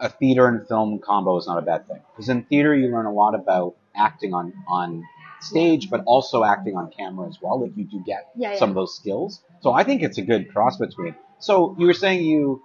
a 0.00 0.08
theater 0.08 0.46
and 0.48 0.66
film 0.66 0.98
combo 0.98 1.36
is 1.38 1.46
not 1.46 1.58
a 1.58 1.62
bad 1.62 1.86
thing 1.86 2.00
because 2.12 2.28
in 2.28 2.42
theater 2.44 2.74
you 2.74 2.88
learn 2.88 3.06
a 3.06 3.12
lot 3.12 3.34
about 3.34 3.76
acting 3.96 4.34
on 4.34 4.52
on 4.68 5.04
stage, 5.40 5.88
but 5.90 6.02
also 6.06 6.44
acting 6.44 6.76
on 6.76 6.90
camera 6.90 7.28
as 7.28 7.38
well. 7.40 7.60
Like 7.60 7.72
you 7.76 7.84
do 7.84 8.02
get 8.04 8.28
Yeah, 8.36 8.52
yeah. 8.52 8.58
some 8.58 8.70
of 8.70 8.74
those 8.74 8.96
skills. 8.96 9.42
So 9.60 9.72
I 9.72 9.84
think 9.84 10.02
it's 10.02 10.18
a 10.18 10.22
good 10.22 10.52
cross 10.52 10.76
between. 10.76 11.14
So 11.38 11.76
you 11.78 11.86
were 11.86 11.94
saying 11.94 12.24
you. 12.24 12.62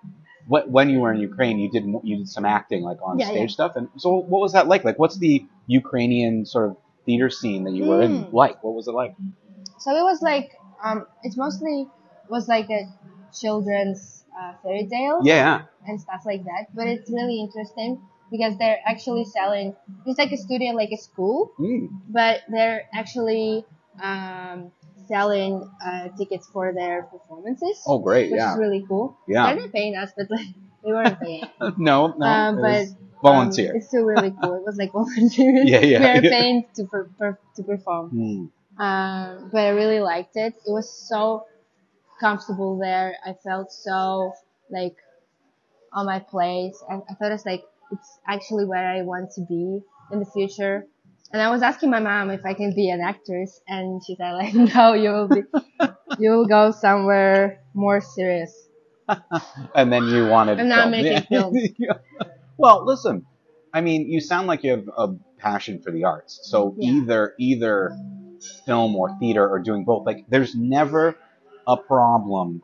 Wh- 0.47 0.67
When 0.69 0.89
you 0.89 0.99
were 1.01 1.12
in 1.13 1.19
Ukraine, 1.19 1.60
you 1.60 1.69
did 1.69 1.86
you 2.03 2.17
did 2.17 2.29
some 2.29 2.45
acting 2.45 2.84
like 2.84 2.99
on 3.03 3.19
Yeah, 3.19 3.29
stage 3.32 3.49
yeah. 3.51 3.58
stuff, 3.58 3.75
and 3.75 3.89
so 3.97 4.17
what 4.17 4.41
was 4.41 4.53
that 4.53 4.67
like? 4.67 4.84
Like, 4.84 4.99
what's 4.99 5.17
the 5.17 5.45
Ukrainian 5.67 6.45
sort 6.45 6.69
of 6.69 6.77
theater 7.06 7.29
scene 7.29 7.63
that 7.65 7.73
you 7.73 7.86
were 7.86 8.01
in 8.01 8.25
Mm. 8.25 8.34
like? 8.34 8.63
What 8.63 8.73
was 8.75 8.88
it 8.88 8.93
like? 8.93 9.15
So 9.79 9.91
it 9.91 10.03
was 10.12 10.21
like 10.21 10.51
um, 10.84 11.06
it's 11.23 11.38
mostly 11.38 11.88
was 12.29 12.47
like 12.47 12.69
a 12.69 12.82
children's 13.34 14.23
uh, 14.39 14.53
fairy 14.63 14.88
tale 14.91 15.19
Yeah, 15.23 15.63
and 15.88 15.99
stuff 15.99 16.21
like 16.25 16.43
that. 16.45 16.67
But 16.73 16.88
it's 16.88 17.10
really 17.12 17.39
interesting 17.41 18.01
because 18.32 18.58
they're 18.58 18.79
actually 18.86 19.25
selling. 19.25 19.75
It's 20.06 20.17
like 20.19 20.32
a 20.32 20.38
studio, 20.38 20.71
like 20.73 20.91
a 20.91 20.97
school, 20.97 21.51
mm. 21.60 21.89
but 22.10 22.41
they're 22.49 22.84
actually 22.93 23.65
um, 24.01 24.71
selling 25.08 25.70
uh, 25.86 26.10
tickets 26.18 26.48
for 26.52 26.74
their 26.74 27.04
performances. 27.04 27.82
Oh, 27.86 28.00
great! 28.00 28.32
which 28.32 28.38
Yeah, 28.39 28.54
is 28.54 28.60
really 28.60 28.86
cool. 28.88 29.18
yeah. 29.28 29.48
They're 29.48 29.62
not 29.63 29.72
paying 29.74 29.96
us, 29.96 30.12
but 30.16 30.30
like 30.30 30.48
they 30.84 30.92
weren't 30.92 31.20
paying. 31.20 31.44
no, 31.78 32.13
no, 32.18 32.26
Um, 32.26 32.62
but 32.62 32.88
volunteer. 33.22 33.72
Um, 33.72 33.78
it's 33.78 33.88
still 33.88 34.04
really 34.04 34.32
cool. 34.42 34.56
It 34.56 34.63
was 34.66 34.78
like 34.78 34.92
volunteer. 34.92 35.63
Yeah, 35.63 35.80
yeah, 35.80 36.00
we 36.00 36.06
are 36.06 36.22
yeah. 36.24 36.30
paying 36.30 36.66
to 36.76 36.86
per, 36.86 37.06
per, 37.18 37.39
to 37.56 37.63
perform. 37.63 38.10
Hmm. 38.10 38.82
Um, 38.84 39.50
but 39.52 39.60
I 39.62 39.70
really 39.70 40.00
liked 40.00 40.36
it. 40.36 40.54
It 40.66 40.72
was 40.72 40.92
so 40.92 41.46
comfortable 42.20 42.78
there. 42.80 43.16
I 43.26 43.34
felt 43.44 43.72
so 43.72 44.34
like 44.70 44.96
on 45.92 46.06
my 46.06 46.20
place. 46.20 46.82
I, 46.89 46.96
I 47.10 47.13
thought 47.16 47.32
it's 47.32 47.46
like 47.46 47.63
it's 47.92 48.20
actually 48.28 48.66
where 48.66 48.88
I 48.88 49.02
want 49.04 49.32
to 49.36 49.42
be 49.42 49.82
in 50.12 50.20
the 50.20 50.26
future. 50.26 50.88
And 51.34 51.41
I 51.41 51.50
was 51.50 51.63
asking 51.63 51.89
my 51.89 52.00
mom 52.00 52.30
if 52.30 52.46
I 52.46 52.54
can 52.54 52.76
be 52.76 52.89
an 52.91 53.02
actress, 53.02 53.60
and 53.67 54.02
she 54.06 54.15
said 54.15 54.34
like, 54.34 54.54
no, 54.76 54.93
you 54.93 55.10
will 55.10 55.28
be, 55.28 55.41
you 56.19 56.30
will 56.32 56.46
go 56.46 56.69
somewhere 56.72 57.63
more 57.74 58.02
serious. 58.02 58.69
and 59.76 59.91
then 59.91 60.06
you 60.06 60.28
wanted. 60.28 60.60
I'm 60.60 60.69
not 60.69 60.78
film. 60.78 60.91
making 60.91 61.22
films. 61.30 61.69
Well, 62.58 62.86
listen. 62.86 63.26
I 63.74 63.82
mean, 63.82 64.08
you 64.08 64.22
sound 64.22 64.46
like 64.46 64.63
you 64.63 64.72
have 64.72 64.88
a 64.96 65.08
passion 65.39 65.82
for 65.82 65.91
the 65.91 66.04
arts. 66.04 66.39
So 66.43 66.76
Yeah. 66.78 66.91
either 66.91 67.34
either 67.39 67.98
film 68.67 68.96
or 68.96 69.17
theater 69.19 69.48
or 69.50 69.60
doing 69.60 69.84
both. 69.86 70.06
Like, 70.06 70.26
there's 70.30 70.54
never 70.54 71.15
a 71.65 71.78
problem 71.78 72.62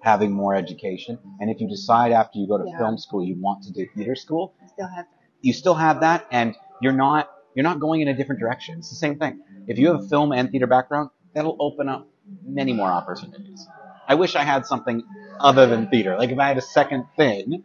having 0.00 0.32
more 0.32 0.54
education. 0.54 1.18
And 1.40 1.50
if 1.50 1.60
you 1.60 1.68
decide 1.68 2.12
after 2.12 2.38
you 2.38 2.48
go 2.48 2.56
to 2.56 2.64
Yeah. 2.66 2.78
film 2.78 2.96
school 2.96 3.22
you 3.22 3.36
want 3.38 3.64
to 3.64 3.72
do 3.72 3.86
theater 3.94 4.14
school, 4.14 4.54
I 4.62 4.66
still 4.68 4.86
have 4.88 5.04
that. 5.04 5.18
you 5.42 5.52
still 5.52 5.74
have 5.74 6.00
that, 6.00 6.26
and 6.30 6.56
you're 6.80 6.92
not 6.94 7.28
you're 7.58 7.64
not 7.64 7.80
going 7.80 8.02
in 8.02 8.06
a 8.06 8.14
different 8.14 8.40
direction. 8.40 8.78
It's 8.78 8.88
the 8.88 8.94
same 8.94 9.18
thing. 9.18 9.40
If 9.66 9.78
you 9.78 9.88
have 9.88 10.04
a 10.04 10.06
film 10.06 10.30
and 10.30 10.48
theater 10.48 10.68
background, 10.68 11.10
that'll 11.34 11.56
open 11.58 11.88
up 11.88 12.08
many 12.46 12.72
more 12.72 12.86
opportunities. 12.86 13.66
I 14.06 14.14
wish 14.14 14.36
I 14.36 14.44
had 14.44 14.64
something 14.64 15.02
other 15.40 15.66
than 15.66 15.88
theater. 15.88 16.16
Like 16.16 16.30
if 16.30 16.38
I 16.38 16.46
had 16.46 16.56
a 16.56 16.62
second 16.62 17.06
thing, 17.16 17.64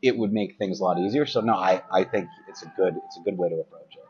it 0.00 0.16
would 0.16 0.32
make 0.32 0.56
things 0.56 0.80
a 0.80 0.84
lot 0.84 0.98
easier. 0.98 1.26
So 1.26 1.42
no, 1.42 1.52
I, 1.52 1.82
I 1.92 2.04
think 2.04 2.28
it's 2.48 2.62
a 2.62 2.72
good 2.78 2.96
it's 3.04 3.18
a 3.18 3.20
good 3.20 3.36
way 3.36 3.50
to 3.50 3.56
approach 3.56 3.92
it. 3.92 4.04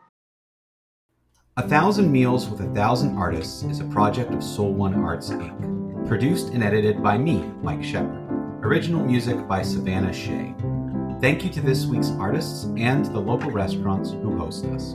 A 1.57 1.68
Thousand 1.68 2.12
Meals 2.12 2.49
with 2.49 2.61
a 2.61 2.73
Thousand 2.73 3.18
Artists 3.18 3.64
is 3.64 3.81
a 3.81 3.85
project 3.87 4.33
of 4.33 4.44
Soul 4.44 4.73
One 4.73 4.94
Arts 4.94 5.31
Inc. 5.31 6.07
Produced 6.07 6.51
and 6.51 6.62
edited 6.62 7.03
by 7.03 7.18
me, 7.18 7.42
Mike 7.62 7.83
Shepard. 7.83 8.29
Original 8.62 9.05
music 9.05 9.49
by 9.49 9.62
Savannah 9.62 10.12
Shea. 10.12 10.55
Thank 11.20 11.44
you 11.44 11.50
to 11.50 11.61
this 11.61 11.85
week's 11.85 12.12
artists 12.12 12.64
and 12.78 13.04
the 13.04 13.20
local 13.20 13.50
restaurants 13.50 14.11
who 14.11 14.38
host 14.38 14.64
us. 14.64 14.94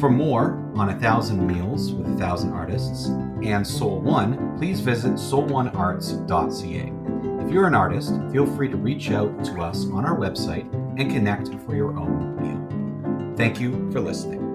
For 0.00 0.10
more 0.10 0.60
on 0.74 0.88
A 0.88 0.98
Thousand 0.98 1.46
Meals 1.46 1.92
with 1.92 2.08
a 2.08 2.16
Thousand 2.16 2.52
Artists 2.52 3.06
and 3.44 3.64
Soul 3.64 4.00
One, 4.00 4.58
please 4.58 4.80
visit 4.80 5.12
soul1arts.ca. 5.12 7.46
If 7.46 7.52
you're 7.52 7.68
an 7.68 7.76
artist, 7.76 8.12
feel 8.32 8.44
free 8.44 8.70
to 8.70 8.76
reach 8.76 9.12
out 9.12 9.44
to 9.44 9.60
us 9.60 9.88
on 9.90 10.04
our 10.04 10.16
website 10.16 10.68
and 10.98 11.08
connect 11.08 11.54
for 11.64 11.76
your 11.76 11.96
own 11.96 12.34
meal. 12.40 13.36
Thank 13.36 13.60
you 13.60 13.88
for 13.92 14.00
listening. 14.00 14.49